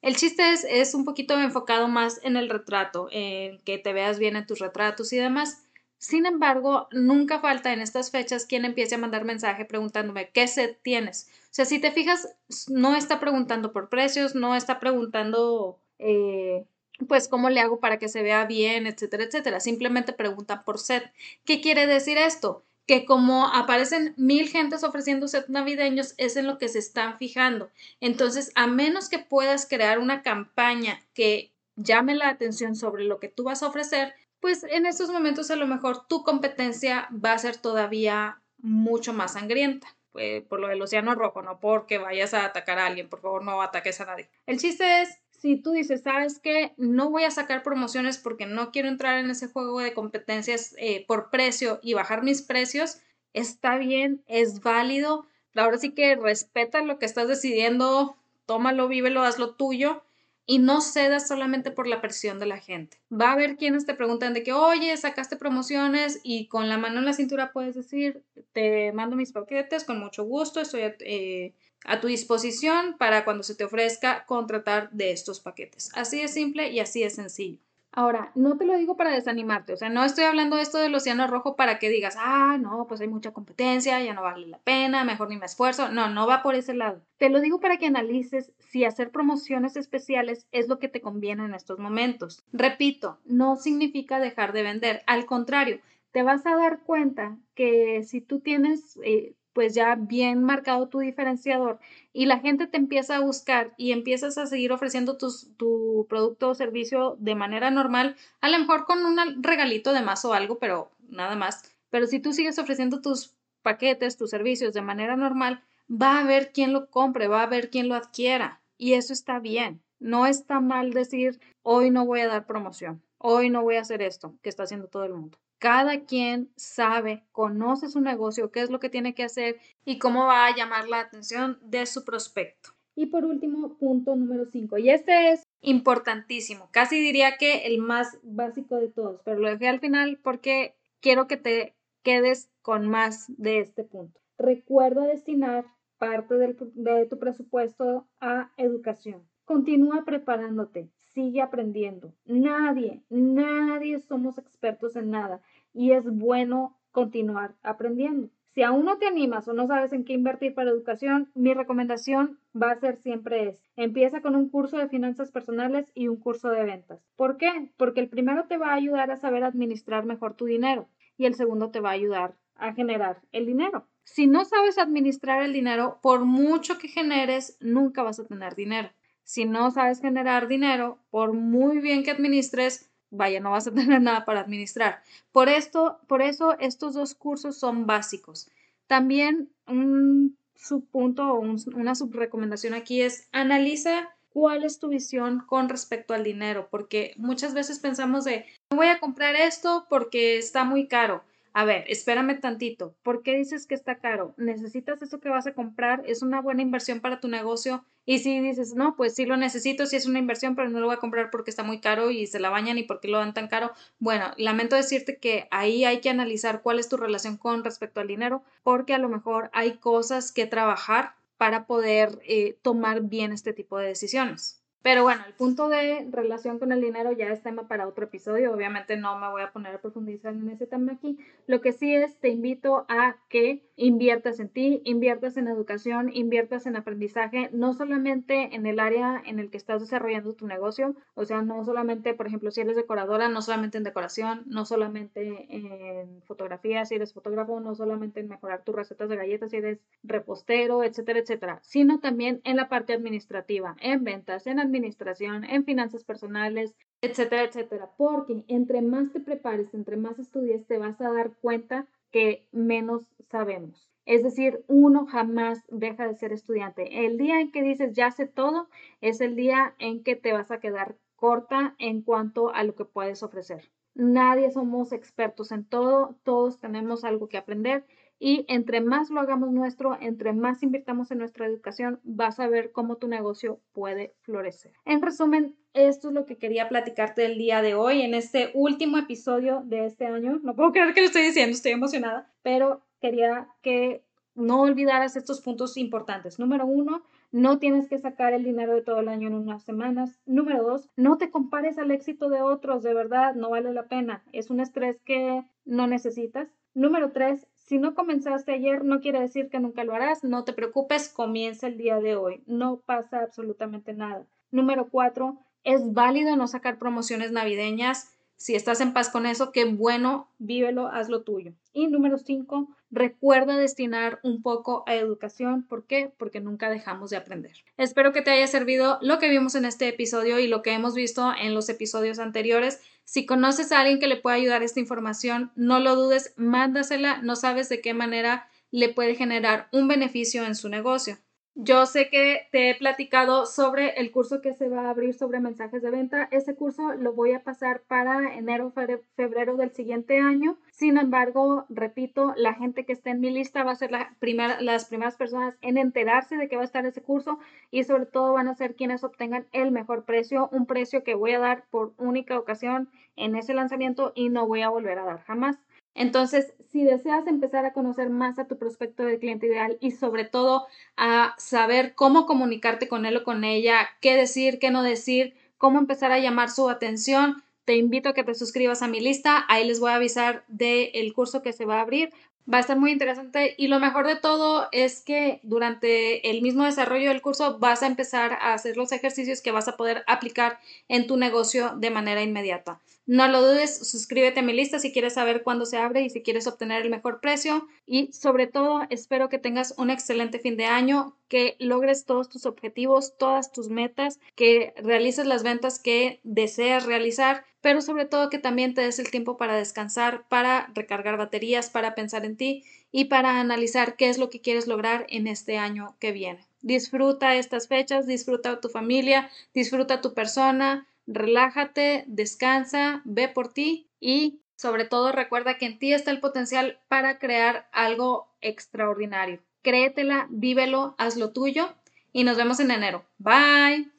El 0.00 0.16
chiste 0.16 0.52
es, 0.52 0.64
es 0.64 0.94
un 0.94 1.04
poquito 1.04 1.38
enfocado 1.40 1.88
más 1.88 2.20
en 2.22 2.36
el 2.36 2.48
retrato, 2.48 3.08
en 3.10 3.58
que 3.60 3.78
te 3.78 3.92
veas 3.92 4.18
bien 4.18 4.36
en 4.36 4.46
tus 4.46 4.60
retratos 4.60 5.12
y 5.12 5.16
demás. 5.16 5.64
Sin 5.98 6.26
embargo, 6.26 6.86
nunca 6.92 7.40
falta 7.40 7.72
en 7.72 7.80
estas 7.80 8.12
fechas 8.12 8.46
quien 8.46 8.64
empiece 8.64 8.94
a 8.94 8.98
mandar 8.98 9.24
mensaje 9.24 9.64
preguntándome 9.64 10.30
qué 10.30 10.46
set 10.46 10.78
tienes. 10.82 11.28
O 11.44 11.48
sea, 11.50 11.64
si 11.64 11.80
te 11.80 11.90
fijas, 11.90 12.28
no 12.68 12.94
está 12.94 13.18
preguntando 13.18 13.72
por 13.72 13.88
precios, 13.88 14.36
no 14.36 14.54
está 14.54 14.78
preguntando 14.78 15.80
eh, 15.98 16.64
pues 17.08 17.26
cómo 17.26 17.50
le 17.50 17.60
hago 17.60 17.80
para 17.80 17.98
que 17.98 18.08
se 18.08 18.22
vea 18.22 18.44
bien, 18.46 18.86
etcétera, 18.86 19.24
etcétera. 19.24 19.58
Simplemente 19.58 20.12
pregunta 20.12 20.62
por 20.64 20.78
set. 20.78 21.12
¿Qué 21.44 21.60
quiere 21.60 21.88
decir 21.88 22.16
esto? 22.16 22.64
Que 22.88 23.04
como 23.04 23.46
aparecen 23.46 24.14
mil 24.16 24.48
gentes 24.48 24.82
ofreciendo 24.82 25.28
set 25.28 25.46
navideños, 25.48 26.14
es 26.16 26.36
en 26.36 26.48
lo 26.48 26.58
que 26.58 26.68
se 26.68 26.80
están 26.80 27.18
fijando. 27.18 27.70
Entonces, 28.00 28.50
a 28.56 28.66
menos 28.66 29.08
que 29.08 29.20
puedas 29.20 29.66
crear 29.68 30.00
una 30.00 30.22
campaña 30.22 30.98
que 31.14 31.52
llame 31.76 32.16
la 32.16 32.28
atención 32.28 32.74
sobre 32.74 33.04
lo 33.04 33.20
que 33.20 33.28
tú 33.28 33.44
vas 33.44 33.62
a 33.62 33.68
ofrecer, 33.68 34.14
pues 34.40 34.64
en 34.64 34.86
estos 34.86 35.10
momentos 35.10 35.50
a 35.52 35.56
lo 35.56 35.66
mejor 35.66 36.06
tu 36.08 36.24
competencia 36.24 37.08
va 37.12 37.34
a 37.34 37.38
ser 37.38 37.56
todavía 37.56 38.40
mucho 38.58 39.12
más 39.12 39.34
sangrienta. 39.34 39.94
Pues, 40.12 40.42
por 40.42 40.58
lo 40.58 40.68
del 40.68 40.82
océano 40.82 41.14
rojo, 41.14 41.42
no 41.42 41.60
porque 41.60 41.98
vayas 41.98 42.34
a 42.34 42.44
atacar 42.44 42.78
a 42.78 42.86
alguien, 42.86 43.08
por 43.08 43.20
favor 43.20 43.44
no 43.44 43.62
ataques 43.62 44.00
a 44.00 44.06
nadie. 44.06 44.28
El 44.46 44.58
chiste 44.58 45.02
es 45.02 45.20
si 45.38 45.56
tú 45.56 45.70
dices, 45.72 46.02
sabes 46.02 46.40
que 46.40 46.72
no 46.76 47.10
voy 47.10 47.24
a 47.24 47.30
sacar 47.30 47.62
promociones 47.62 48.18
porque 48.18 48.46
no 48.46 48.72
quiero 48.72 48.88
entrar 48.88 49.18
en 49.18 49.30
ese 49.30 49.46
juego 49.46 49.80
de 49.80 49.94
competencias 49.94 50.74
eh, 50.78 51.04
por 51.06 51.30
precio 51.30 51.78
y 51.82 51.94
bajar 51.94 52.22
mis 52.22 52.42
precios, 52.42 52.98
está 53.32 53.76
bien, 53.78 54.22
es 54.26 54.60
válido. 54.60 55.26
Ahora 55.54 55.78
sí 55.78 55.92
que 55.92 56.16
respeta 56.16 56.82
lo 56.82 56.98
que 56.98 57.06
estás 57.06 57.28
decidiendo, 57.28 58.16
tómalo, 58.46 58.88
vívelo, 58.88 59.22
hazlo 59.22 59.54
tuyo 59.54 60.02
y 60.44 60.58
no 60.58 60.80
cedas 60.80 61.28
solamente 61.28 61.70
por 61.70 61.86
la 61.86 62.00
presión 62.00 62.38
de 62.38 62.46
la 62.46 62.58
gente. 62.58 62.98
Va 63.12 63.28
a 63.28 63.32
haber 63.32 63.56
quienes 63.56 63.86
te 63.86 63.94
preguntan 63.94 64.34
de 64.34 64.42
que, 64.42 64.52
oye, 64.52 64.96
sacaste 64.96 65.36
promociones 65.36 66.20
y 66.24 66.48
con 66.48 66.68
la 66.68 66.78
mano 66.78 66.98
en 66.98 67.04
la 67.04 67.12
cintura 67.12 67.52
puedes 67.52 67.74
decir, 67.74 68.22
te 68.52 68.92
mando 68.92 69.14
mis 69.14 69.32
paquetes 69.32 69.84
con 69.84 70.00
mucho 70.00 70.24
gusto, 70.24 70.60
estoy... 70.60 70.82
Eh, 71.00 71.54
a 71.84 72.00
tu 72.00 72.08
disposición 72.08 72.96
para 72.98 73.24
cuando 73.24 73.42
se 73.42 73.54
te 73.54 73.64
ofrezca 73.64 74.24
contratar 74.26 74.90
de 74.90 75.12
estos 75.12 75.40
paquetes. 75.40 75.90
Así 75.94 76.20
de 76.20 76.28
simple 76.28 76.70
y 76.70 76.80
así 76.80 77.02
de 77.02 77.10
sencillo. 77.10 77.58
Ahora, 77.90 78.30
no 78.34 78.56
te 78.58 78.66
lo 78.66 78.76
digo 78.76 78.96
para 78.96 79.10
desanimarte, 79.10 79.72
o 79.72 79.76
sea, 79.76 79.88
no 79.88 80.04
estoy 80.04 80.24
hablando 80.24 80.56
de 80.56 80.62
esto 80.62 80.78
del 80.78 80.94
océano 80.94 81.26
rojo 81.26 81.56
para 81.56 81.78
que 81.78 81.88
digas, 81.88 82.16
ah, 82.18 82.58
no, 82.60 82.86
pues 82.86 83.00
hay 83.00 83.08
mucha 83.08 83.32
competencia, 83.32 84.00
ya 84.00 84.12
no 84.12 84.22
vale 84.22 84.46
la 84.46 84.58
pena, 84.58 85.04
mejor 85.04 85.30
ni 85.30 85.38
me 85.38 85.46
esfuerzo. 85.46 85.88
No, 85.90 86.08
no 86.08 86.26
va 86.26 86.42
por 86.42 86.54
ese 86.54 86.74
lado. 86.74 87.00
Te 87.16 87.30
lo 87.30 87.40
digo 87.40 87.60
para 87.60 87.78
que 87.78 87.86
analices 87.86 88.52
si 88.58 88.84
hacer 88.84 89.10
promociones 89.10 89.76
especiales 89.76 90.46
es 90.52 90.68
lo 90.68 90.78
que 90.78 90.88
te 90.88 91.00
conviene 91.00 91.44
en 91.46 91.54
estos 91.54 91.78
momentos. 91.78 92.44
Repito, 92.52 93.18
no 93.24 93.56
significa 93.56 94.20
dejar 94.20 94.52
de 94.52 94.62
vender, 94.62 95.02
al 95.06 95.24
contrario, 95.24 95.80
te 96.12 96.22
vas 96.22 96.46
a 96.46 96.56
dar 96.56 96.80
cuenta 96.80 97.36
que 97.54 98.02
si 98.04 98.20
tú 98.20 98.40
tienes 98.40 98.98
eh, 99.02 99.34
pues 99.58 99.74
ya 99.74 99.96
bien 99.96 100.44
marcado 100.44 100.86
tu 100.86 101.00
diferenciador 101.00 101.80
y 102.12 102.26
la 102.26 102.38
gente 102.38 102.68
te 102.68 102.76
empieza 102.76 103.16
a 103.16 103.20
buscar 103.20 103.74
y 103.76 103.90
empiezas 103.90 104.38
a 104.38 104.46
seguir 104.46 104.70
ofreciendo 104.70 105.18
tu 105.18 106.06
producto 106.08 106.50
o 106.50 106.54
servicio 106.54 107.16
de 107.18 107.34
manera 107.34 107.72
normal, 107.72 108.14
a 108.40 108.50
lo 108.50 108.58
mejor 108.60 108.84
con 108.84 109.04
un 109.04 109.42
regalito 109.42 109.92
de 109.92 110.00
más 110.00 110.24
o 110.24 110.32
algo, 110.32 110.60
pero 110.60 110.92
nada 111.08 111.34
más. 111.34 111.74
Pero 111.90 112.06
si 112.06 112.20
tú 112.20 112.32
sigues 112.32 112.60
ofreciendo 112.60 113.00
tus 113.00 113.34
paquetes, 113.62 114.16
tus 114.16 114.30
servicios 114.30 114.74
de 114.74 114.82
manera 114.82 115.16
normal, 115.16 115.64
va 115.90 116.18
a 116.18 116.20
haber 116.20 116.52
quien 116.52 116.72
lo 116.72 116.88
compre, 116.88 117.26
va 117.26 117.40
a 117.40 117.46
haber 117.46 117.68
quien 117.68 117.88
lo 117.88 117.96
adquiera 117.96 118.62
y 118.76 118.92
eso 118.92 119.12
está 119.12 119.40
bien. 119.40 119.82
No 119.98 120.26
está 120.26 120.60
mal 120.60 120.92
decir, 120.92 121.40
hoy 121.62 121.90
no 121.90 122.06
voy 122.06 122.20
a 122.20 122.28
dar 122.28 122.46
promoción, 122.46 123.02
hoy 123.18 123.50
no 123.50 123.62
voy 123.62 123.74
a 123.74 123.80
hacer 123.80 124.02
esto 124.02 124.38
que 124.40 124.50
está 124.50 124.62
haciendo 124.62 124.86
todo 124.86 125.02
el 125.02 125.14
mundo. 125.14 125.36
Cada 125.58 126.04
quien 126.04 126.50
sabe, 126.56 127.24
conoce 127.32 127.88
su 127.88 128.00
negocio, 128.00 128.52
qué 128.52 128.60
es 128.60 128.70
lo 128.70 128.78
que 128.78 128.88
tiene 128.88 129.14
que 129.14 129.24
hacer 129.24 129.58
y 129.84 129.98
cómo 129.98 130.26
va 130.26 130.46
a 130.46 130.56
llamar 130.56 130.88
la 130.88 131.00
atención 131.00 131.58
de 131.62 131.84
su 131.86 132.04
prospecto. 132.04 132.70
Y 132.94 133.06
por 133.06 133.24
último, 133.24 133.76
punto 133.76 134.14
número 134.16 134.46
5. 134.46 134.78
Y 134.78 134.90
este 134.90 135.30
es 135.30 135.42
importantísimo. 135.60 136.68
Casi 136.72 137.00
diría 137.00 137.36
que 137.36 137.66
el 137.66 137.78
más 137.78 138.18
básico 138.22 138.76
de 138.76 138.88
todos, 138.88 139.20
pero 139.24 139.38
lo 139.38 139.48
dejé 139.48 139.68
al 139.68 139.80
final 139.80 140.18
porque 140.22 140.74
quiero 141.00 141.26
que 141.26 141.36
te 141.36 141.74
quedes 142.02 142.50
con 142.62 142.88
más 142.88 143.26
de 143.36 143.60
este 143.60 143.84
punto. 143.84 144.20
Recuerda 144.36 145.06
destinar 145.06 145.66
parte 145.98 146.34
de 146.36 147.06
tu 147.06 147.18
presupuesto 147.18 148.08
a 148.20 148.52
educación. 148.56 149.28
Continúa 149.44 150.04
preparándote 150.04 150.90
sigue 151.18 151.42
aprendiendo. 151.42 152.14
Nadie, 152.26 153.02
nadie 153.10 153.98
somos 153.98 154.38
expertos 154.38 154.94
en 154.94 155.10
nada 155.10 155.40
y 155.74 155.90
es 155.90 156.04
bueno 156.08 156.78
continuar 156.92 157.56
aprendiendo. 157.64 158.28
Si 158.54 158.62
aún 158.62 158.84
no 158.84 158.98
te 158.98 159.08
animas 159.08 159.48
o 159.48 159.52
no 159.52 159.66
sabes 159.66 159.92
en 159.92 160.04
qué 160.04 160.12
invertir 160.12 160.54
para 160.54 160.70
educación, 160.70 161.28
mi 161.34 161.54
recomendación 161.54 162.38
va 162.54 162.70
a 162.70 162.78
ser 162.78 162.98
siempre 162.98 163.48
es, 163.48 163.60
empieza 163.74 164.22
con 164.22 164.36
un 164.36 164.48
curso 164.48 164.78
de 164.78 164.88
finanzas 164.88 165.32
personales 165.32 165.90
y 165.92 166.06
un 166.06 166.18
curso 166.18 166.50
de 166.50 166.62
ventas. 166.62 167.04
¿Por 167.16 167.36
qué? 167.36 167.72
Porque 167.76 167.98
el 167.98 168.08
primero 168.08 168.44
te 168.46 168.56
va 168.56 168.68
a 168.68 168.74
ayudar 168.74 169.10
a 169.10 169.16
saber 169.16 169.42
administrar 169.42 170.06
mejor 170.06 170.34
tu 170.34 170.44
dinero 170.44 170.86
y 171.16 171.26
el 171.26 171.34
segundo 171.34 171.72
te 171.72 171.80
va 171.80 171.90
a 171.90 171.94
ayudar 171.94 172.36
a 172.54 172.74
generar 172.74 173.22
el 173.32 173.44
dinero. 173.44 173.88
Si 174.04 174.28
no 174.28 174.44
sabes 174.44 174.78
administrar 174.78 175.42
el 175.42 175.52
dinero, 175.52 175.98
por 176.00 176.24
mucho 176.24 176.78
que 176.78 176.86
generes, 176.86 177.58
nunca 177.60 178.04
vas 178.04 178.20
a 178.20 178.24
tener 178.24 178.54
dinero 178.54 178.90
si 179.28 179.44
no 179.44 179.70
sabes 179.70 180.00
generar 180.00 180.48
dinero, 180.48 180.96
por 181.10 181.34
muy 181.34 181.80
bien 181.80 182.02
que 182.02 182.10
administres, 182.10 182.88
vaya, 183.10 183.40
no 183.40 183.50
vas 183.50 183.66
a 183.66 183.74
tener 183.74 184.00
nada 184.00 184.24
para 184.24 184.40
administrar. 184.40 185.02
Por 185.32 185.50
esto, 185.50 186.00
por 186.06 186.22
eso 186.22 186.58
estos 186.60 186.94
dos 186.94 187.14
cursos 187.14 187.58
son 187.58 187.86
básicos. 187.86 188.50
También 188.86 189.50
un 189.66 190.38
subpunto 190.54 191.30
o 191.30 191.40
una 191.40 191.94
subrecomendación 191.94 192.72
aquí 192.72 193.02
es 193.02 193.28
analiza 193.30 194.16
cuál 194.30 194.64
es 194.64 194.78
tu 194.78 194.88
visión 194.88 195.40
con 195.46 195.68
respecto 195.68 196.14
al 196.14 196.24
dinero, 196.24 196.68
porque 196.70 197.12
muchas 197.18 197.52
veces 197.52 197.80
pensamos 197.80 198.24
de, 198.24 198.46
voy 198.70 198.86
a 198.86 198.98
comprar 198.98 199.36
esto 199.36 199.86
porque 199.90 200.38
está 200.38 200.64
muy 200.64 200.88
caro 200.88 201.22
a 201.58 201.64
ver, 201.64 201.82
espérame 201.88 202.38
tantito, 202.38 202.94
¿por 203.02 203.24
qué 203.24 203.36
dices 203.36 203.66
que 203.66 203.74
está 203.74 203.98
caro? 203.98 204.32
¿Necesitas 204.36 205.02
eso 205.02 205.18
que 205.18 205.28
vas 205.28 205.48
a 205.48 205.54
comprar? 205.54 206.04
¿Es 206.06 206.22
una 206.22 206.40
buena 206.40 206.62
inversión 206.62 207.00
para 207.00 207.18
tu 207.18 207.26
negocio? 207.26 207.84
Y 208.06 208.20
si 208.20 208.38
dices, 208.38 208.76
no, 208.76 208.94
pues 208.94 209.16
sí 209.16 209.26
lo 209.26 209.36
necesito, 209.36 209.84
sí 209.84 209.96
es 209.96 210.06
una 210.06 210.20
inversión, 210.20 210.54
pero 210.54 210.68
no 210.68 210.78
lo 210.78 210.86
voy 210.86 210.94
a 210.94 211.00
comprar 211.00 211.30
porque 211.32 211.50
está 211.50 211.64
muy 211.64 211.80
caro 211.80 212.12
y 212.12 212.28
se 212.28 212.38
la 212.38 212.48
bañan 212.48 212.78
y 212.78 212.84
por 212.84 213.00
qué 213.00 213.08
lo 213.08 213.18
dan 213.18 213.34
tan 213.34 213.48
caro. 213.48 213.72
Bueno, 213.98 214.30
lamento 214.36 214.76
decirte 214.76 215.18
que 215.18 215.48
ahí 215.50 215.84
hay 215.84 216.00
que 216.00 216.10
analizar 216.10 216.62
cuál 216.62 216.78
es 216.78 216.88
tu 216.88 216.96
relación 216.96 217.36
con 217.36 217.64
respecto 217.64 218.00
al 218.00 218.06
dinero, 218.06 218.44
porque 218.62 218.94
a 218.94 218.98
lo 218.98 219.08
mejor 219.08 219.50
hay 219.52 219.78
cosas 219.78 220.30
que 220.30 220.46
trabajar 220.46 221.16
para 221.38 221.66
poder 221.66 222.20
eh, 222.22 222.56
tomar 222.62 223.02
bien 223.02 223.32
este 223.32 223.52
tipo 223.52 223.78
de 223.78 223.88
decisiones. 223.88 224.62
Pero 224.88 225.02
bueno, 225.02 225.22
el 225.26 225.34
punto 225.34 225.68
de 225.68 226.08
relación 226.10 226.58
con 226.58 226.72
el 226.72 226.80
dinero 226.80 227.12
ya 227.12 227.26
es 227.26 227.42
tema 227.42 227.68
para 227.68 227.86
otro 227.86 228.06
episodio. 228.06 228.54
Obviamente 228.54 228.96
no 228.96 229.18
me 229.18 229.28
voy 229.28 229.42
a 229.42 229.52
poner 229.52 229.74
a 229.74 229.82
profundizar 229.82 230.32
en 230.32 230.48
ese 230.48 230.66
tema 230.66 230.92
aquí. 230.92 231.18
Lo 231.46 231.60
que 231.60 231.72
sí 231.72 231.94
es, 231.94 232.16
te 232.16 232.30
invito 232.30 232.86
a 232.88 233.16
que 233.28 233.68
inviertas 233.76 234.40
en 234.40 234.48
ti, 234.48 234.80
inviertas 234.84 235.36
en 235.36 235.46
educación, 235.46 236.10
inviertas 236.14 236.64
en 236.64 236.74
aprendizaje, 236.74 237.50
no 237.52 237.74
solamente 237.74 238.54
en 238.56 238.64
el 238.64 238.80
área 238.80 239.22
en 239.26 239.38
el 239.38 239.50
que 239.50 239.58
estás 239.58 239.82
desarrollando 239.82 240.32
tu 240.32 240.46
negocio, 240.46 240.96
o 241.14 241.26
sea, 241.26 241.42
no 241.42 241.62
solamente, 241.66 242.14
por 242.14 242.26
ejemplo, 242.26 242.50
si 242.50 242.62
eres 242.62 242.74
decoradora, 242.74 243.28
no 243.28 243.42
solamente 243.42 243.76
en 243.76 243.84
decoración, 243.84 244.42
no 244.46 244.64
solamente 244.64 245.46
en 245.50 246.22
fotografía, 246.22 246.86
si 246.86 246.94
eres 246.94 247.12
fotógrafo, 247.12 247.60
no 247.60 247.74
solamente 247.74 248.20
en 248.20 248.28
mejorar 248.28 248.64
tus 248.64 248.74
recetas 248.74 249.10
de 249.10 249.16
galletas, 249.16 249.50
si 249.50 249.58
eres 249.58 249.80
repostero, 250.02 250.82
etcétera, 250.82 251.18
etcétera, 251.20 251.58
sino 251.62 252.00
también 252.00 252.40
en 252.44 252.56
la 252.56 252.70
parte 252.70 252.94
administrativa, 252.94 253.76
en 253.80 254.02
ventas, 254.02 254.46
en 254.46 254.58
administración, 254.58 254.77
en 254.84 255.64
finanzas 255.64 256.04
personales, 256.04 256.74
etcétera, 257.00 257.44
etcétera, 257.44 257.90
porque 257.96 258.44
entre 258.48 258.82
más 258.82 259.12
te 259.12 259.20
prepares, 259.20 259.72
entre 259.74 259.96
más 259.96 260.18
estudies, 260.18 260.66
te 260.66 260.78
vas 260.78 261.00
a 261.00 261.12
dar 261.12 261.32
cuenta 261.40 261.86
que 262.10 262.46
menos 262.52 263.06
sabemos. 263.30 263.88
Es 264.06 264.22
decir, 264.22 264.64
uno 264.68 265.06
jamás 265.06 265.62
deja 265.68 266.08
de 266.08 266.14
ser 266.14 266.32
estudiante. 266.32 267.06
El 267.06 267.18
día 267.18 267.40
en 267.40 267.52
que 267.52 267.62
dices 267.62 267.92
ya 267.92 268.10
sé 268.10 268.26
todo 268.26 268.68
es 269.02 269.20
el 269.20 269.36
día 269.36 269.74
en 269.78 270.02
que 270.02 270.16
te 270.16 270.32
vas 270.32 270.50
a 270.50 270.60
quedar 270.60 270.96
corta 271.16 271.74
en 271.78 272.02
cuanto 272.02 272.54
a 272.54 272.64
lo 272.64 272.74
que 272.74 272.86
puedes 272.86 273.22
ofrecer. 273.22 273.70
Nadie 273.94 274.50
somos 274.50 274.92
expertos 274.92 275.52
en 275.52 275.64
todo, 275.64 276.16
todos 276.22 276.58
tenemos 276.58 277.04
algo 277.04 277.28
que 277.28 277.36
aprender 277.36 277.84
y 278.18 278.44
entre 278.48 278.80
más 278.80 279.10
lo 279.10 279.20
hagamos 279.20 279.52
nuestro, 279.52 279.96
entre 280.00 280.32
más 280.32 280.62
invirtamos 280.62 281.10
en 281.10 281.18
nuestra 281.18 281.46
educación, 281.46 282.00
vas 282.02 282.40
a 282.40 282.48
ver 282.48 282.72
cómo 282.72 282.96
tu 282.96 283.08
negocio 283.08 283.60
puede 283.72 284.14
florecer. 284.22 284.72
En 284.84 285.02
resumen, 285.02 285.56
esto 285.72 286.08
es 286.08 286.14
lo 286.14 286.26
que 286.26 286.36
quería 286.36 286.68
platicarte 286.68 287.24
el 287.24 287.38
día 287.38 287.62
de 287.62 287.74
hoy 287.74 288.02
en 288.02 288.14
este 288.14 288.50
último 288.54 288.98
episodio 288.98 289.62
de 289.64 289.86
este 289.86 290.06
año. 290.06 290.40
No 290.42 290.56
puedo 290.56 290.72
creer 290.72 290.94
que 290.94 291.00
lo 291.00 291.06
estoy 291.06 291.22
diciendo, 291.22 291.52
estoy 291.52 291.72
emocionada, 291.72 292.32
pero 292.42 292.82
quería 293.00 293.48
que 293.62 294.04
no 294.34 294.62
olvidaras 294.62 295.16
estos 295.16 295.40
puntos 295.40 295.76
importantes. 295.76 296.38
Número 296.38 296.64
uno, 296.64 297.02
no 297.32 297.58
tienes 297.58 297.88
que 297.88 297.98
sacar 297.98 298.32
el 298.32 298.44
dinero 298.44 298.74
de 298.74 298.82
todo 298.82 299.00
el 299.00 299.08
año 299.08 299.28
en 299.28 299.34
unas 299.34 299.64
semanas. 299.64 300.20
Número 300.26 300.62
dos, 300.62 300.88
no 300.96 301.18
te 301.18 301.30
compares 301.30 301.76
al 301.78 301.90
éxito 301.90 302.30
de 302.30 302.40
otros, 302.40 302.82
de 302.82 302.94
verdad, 302.94 303.34
no 303.34 303.50
vale 303.50 303.72
la 303.72 303.88
pena. 303.88 304.22
Es 304.32 304.50
un 304.50 304.60
estrés 304.60 305.00
que 305.04 305.44
no 305.64 305.86
necesitas. 305.86 306.48
Número 306.74 307.10
tres, 307.10 307.46
si 307.68 307.78
no 307.78 307.94
comenzaste 307.94 308.52
ayer, 308.52 308.82
no 308.82 309.00
quiere 309.00 309.20
decir 309.20 309.50
que 309.50 309.60
nunca 309.60 309.84
lo 309.84 309.94
harás. 309.94 310.24
No 310.24 310.44
te 310.44 310.54
preocupes, 310.54 311.10
comienza 311.10 311.66
el 311.66 311.76
día 311.76 312.00
de 312.00 312.16
hoy. 312.16 312.42
No 312.46 312.78
pasa 312.78 313.20
absolutamente 313.20 313.92
nada. 313.92 314.24
Número 314.50 314.88
cuatro, 314.88 315.36
es 315.64 315.92
válido 315.92 316.34
no 316.34 316.48
sacar 316.48 316.78
promociones 316.78 317.30
navideñas. 317.30 318.17
Si 318.38 318.54
estás 318.54 318.80
en 318.80 318.94
paz 318.94 319.10
con 319.10 319.26
eso, 319.26 319.52
qué 319.52 319.66
bueno, 319.66 320.30
vívelo, 320.38 320.86
haz 320.86 321.10
lo 321.10 321.22
tuyo. 321.22 321.52
Y 321.74 321.88
número 321.88 322.16
cinco, 322.16 322.68
Recuerda 322.90 323.58
destinar 323.58 324.18
un 324.22 324.40
poco 324.40 324.82
a 324.86 324.94
educación. 324.94 325.62
¿Por 325.62 325.86
qué? 325.86 326.10
Porque 326.16 326.40
nunca 326.40 326.70
dejamos 326.70 327.10
de 327.10 327.18
aprender. 327.18 327.52
Espero 327.76 328.12
que 328.12 328.22
te 328.22 328.30
haya 328.30 328.46
servido 328.46 328.98
lo 329.02 329.18
que 329.18 329.28
vimos 329.28 329.54
en 329.54 329.66
este 329.66 329.88
episodio 329.88 330.38
y 330.38 330.48
lo 330.48 330.62
que 330.62 330.72
hemos 330.72 330.94
visto 330.94 331.32
en 331.38 331.54
los 331.54 331.68
episodios 331.68 332.18
anteriores. 332.18 332.80
Si 333.04 333.26
conoces 333.26 333.72
a 333.72 333.80
alguien 333.80 333.98
que 333.98 334.06
le 334.06 334.16
pueda 334.16 334.36
ayudar 334.36 334.62
esta 334.62 334.80
información, 334.80 335.52
no 335.54 335.80
lo 335.80 335.96
dudes, 335.96 336.32
mándasela. 336.36 337.20
No 337.20 337.36
sabes 337.36 337.68
de 337.68 337.82
qué 337.82 337.92
manera 337.92 338.48
le 338.70 338.88
puede 338.88 339.14
generar 339.14 339.68
un 339.70 339.86
beneficio 339.86 340.44
en 340.44 340.54
su 340.54 340.70
negocio. 340.70 341.18
Yo 341.60 341.86
sé 341.86 342.08
que 342.08 342.46
te 342.52 342.70
he 342.70 342.76
platicado 342.76 343.44
sobre 343.44 343.88
el 343.98 344.12
curso 344.12 344.40
que 344.40 344.54
se 344.54 344.68
va 344.68 344.82
a 344.82 344.90
abrir 344.90 345.12
sobre 345.12 345.40
mensajes 345.40 345.82
de 345.82 345.90
venta. 345.90 346.28
Ese 346.30 346.54
curso 346.54 346.94
lo 346.94 347.14
voy 347.14 347.32
a 347.32 347.42
pasar 347.42 347.80
para 347.80 348.36
enero, 348.36 348.72
febrero 349.16 349.56
del 349.56 349.72
siguiente 349.72 350.20
año. 350.20 350.56
Sin 350.70 350.98
embargo, 350.98 351.66
repito, 351.68 352.32
la 352.36 352.54
gente 352.54 352.84
que 352.84 352.92
esté 352.92 353.10
en 353.10 353.18
mi 353.18 353.32
lista 353.32 353.64
va 353.64 353.72
a 353.72 353.74
ser 353.74 353.90
las 353.90 354.86
primeras 354.86 355.16
personas 355.16 355.56
en 355.60 355.78
enterarse 355.78 356.36
de 356.36 356.48
que 356.48 356.54
va 356.54 356.62
a 356.62 356.64
estar 356.64 356.86
ese 356.86 357.02
curso 357.02 357.40
y 357.72 357.82
sobre 357.82 358.06
todo 358.06 358.34
van 358.34 358.46
a 358.46 358.54
ser 358.54 358.76
quienes 358.76 359.02
obtengan 359.02 359.48
el 359.50 359.72
mejor 359.72 360.04
precio, 360.04 360.48
un 360.52 360.64
precio 360.64 361.02
que 361.02 361.16
voy 361.16 361.32
a 361.32 361.40
dar 361.40 361.64
por 361.70 361.92
única 361.98 362.38
ocasión 362.38 362.88
en 363.16 363.34
ese 363.34 363.52
lanzamiento 363.52 364.12
y 364.14 364.28
no 364.28 364.46
voy 364.46 364.62
a 364.62 364.68
volver 364.68 365.00
a 365.00 365.04
dar 365.04 365.24
jamás. 365.24 365.58
Entonces, 365.98 366.54
si 366.70 366.84
deseas 366.84 367.26
empezar 367.26 367.66
a 367.66 367.72
conocer 367.72 368.08
más 368.08 368.38
a 368.38 368.46
tu 368.46 368.56
prospecto 368.56 369.04
de 369.04 369.18
cliente 369.18 369.48
ideal 369.48 369.78
y 369.80 369.90
sobre 369.90 370.24
todo 370.24 370.68
a 370.96 371.34
saber 371.38 371.96
cómo 371.96 372.24
comunicarte 372.24 372.86
con 372.86 373.04
él 373.04 373.16
o 373.16 373.24
con 373.24 373.42
ella, 373.42 373.88
qué 374.00 374.14
decir, 374.14 374.60
qué 374.60 374.70
no 374.70 374.84
decir, 374.84 375.34
cómo 375.58 375.80
empezar 375.80 376.12
a 376.12 376.20
llamar 376.20 376.50
su 376.50 376.70
atención, 376.70 377.42
te 377.64 377.74
invito 377.74 378.10
a 378.10 378.14
que 378.14 378.22
te 378.22 378.36
suscribas 378.36 378.80
a 378.80 378.86
mi 378.86 379.00
lista. 379.00 379.44
Ahí 379.48 379.66
les 379.66 379.80
voy 379.80 379.90
a 379.90 379.96
avisar 379.96 380.44
del 380.46 381.12
curso 381.14 381.42
que 381.42 381.52
se 381.52 381.64
va 381.64 381.78
a 381.78 381.82
abrir. 381.82 382.10
Va 382.50 382.58
a 382.58 382.60
estar 382.60 382.78
muy 382.78 382.92
interesante 382.92 383.56
y 383.58 383.66
lo 383.66 383.80
mejor 383.80 384.06
de 384.06 384.14
todo 384.14 384.68
es 384.70 385.00
que 385.00 385.40
durante 385.42 386.30
el 386.30 386.42
mismo 386.42 386.62
desarrollo 386.64 387.08
del 387.08 387.22
curso 387.22 387.58
vas 387.58 387.82
a 387.82 387.88
empezar 387.88 388.34
a 388.40 388.54
hacer 388.54 388.76
los 388.76 388.92
ejercicios 388.92 389.42
que 389.42 389.50
vas 389.50 389.66
a 389.66 389.76
poder 389.76 390.04
aplicar 390.06 390.60
en 390.86 391.08
tu 391.08 391.16
negocio 391.16 391.72
de 391.76 391.90
manera 391.90 392.22
inmediata. 392.22 392.78
No 393.08 393.26
lo 393.26 393.40
dudes, 393.40 393.88
suscríbete 393.88 394.40
a 394.40 394.42
mi 394.42 394.52
lista 394.52 394.78
si 394.78 394.92
quieres 394.92 395.14
saber 395.14 395.42
cuándo 395.42 395.64
se 395.64 395.78
abre 395.78 396.02
y 396.02 396.10
si 396.10 396.20
quieres 396.20 396.46
obtener 396.46 396.82
el 396.82 396.90
mejor 396.90 397.20
precio. 397.22 397.66
Y 397.86 398.12
sobre 398.12 398.46
todo, 398.46 398.82
espero 398.90 399.30
que 399.30 399.38
tengas 399.38 399.72
un 399.78 399.88
excelente 399.88 400.38
fin 400.38 400.58
de 400.58 400.66
año, 400.66 401.16
que 401.28 401.56
logres 401.58 402.04
todos 402.04 402.28
tus 402.28 402.44
objetivos, 402.44 403.16
todas 403.16 403.50
tus 403.50 403.70
metas, 403.70 404.20
que 404.34 404.74
realices 404.76 405.24
las 405.24 405.42
ventas 405.42 405.78
que 405.78 406.20
deseas 406.22 406.84
realizar, 406.84 407.46
pero 407.62 407.80
sobre 407.80 408.04
todo 408.04 408.28
que 408.28 408.38
también 408.38 408.74
te 408.74 408.82
des 408.82 408.98
el 408.98 409.10
tiempo 409.10 409.38
para 409.38 409.56
descansar, 409.56 410.28
para 410.28 410.70
recargar 410.74 411.16
baterías, 411.16 411.70
para 411.70 411.94
pensar 411.94 412.26
en 412.26 412.36
ti 412.36 412.62
y 412.92 413.06
para 413.06 413.40
analizar 413.40 413.96
qué 413.96 414.10
es 414.10 414.18
lo 414.18 414.28
que 414.28 414.42
quieres 414.42 414.66
lograr 414.66 415.06
en 415.08 415.28
este 415.28 415.56
año 415.56 415.96
que 415.98 416.12
viene. 416.12 416.46
Disfruta 416.60 417.36
estas 417.36 417.68
fechas, 417.68 418.06
disfruta 418.06 418.60
tu 418.60 418.68
familia, 418.68 419.30
disfruta 419.54 420.00
tu 420.00 420.12
persona, 420.12 420.87
relájate, 421.08 422.04
descansa, 422.06 423.02
ve 423.04 423.28
por 423.28 423.52
ti 423.52 423.90
y 423.98 424.42
sobre 424.56 424.84
todo 424.84 425.10
recuerda 425.10 425.56
que 425.56 425.66
en 425.66 425.78
ti 425.78 425.92
está 425.92 426.10
el 426.10 426.20
potencial 426.20 426.78
para 426.88 427.18
crear 427.18 427.68
algo 427.72 428.28
extraordinario. 428.40 429.40
Créetela, 429.62 430.26
vívelo, 430.30 430.94
haz 430.98 431.16
lo 431.16 431.32
tuyo 431.32 431.74
y 432.12 432.24
nos 432.24 432.36
vemos 432.36 432.60
en 432.60 432.70
enero. 432.70 433.04
Bye. 433.18 433.97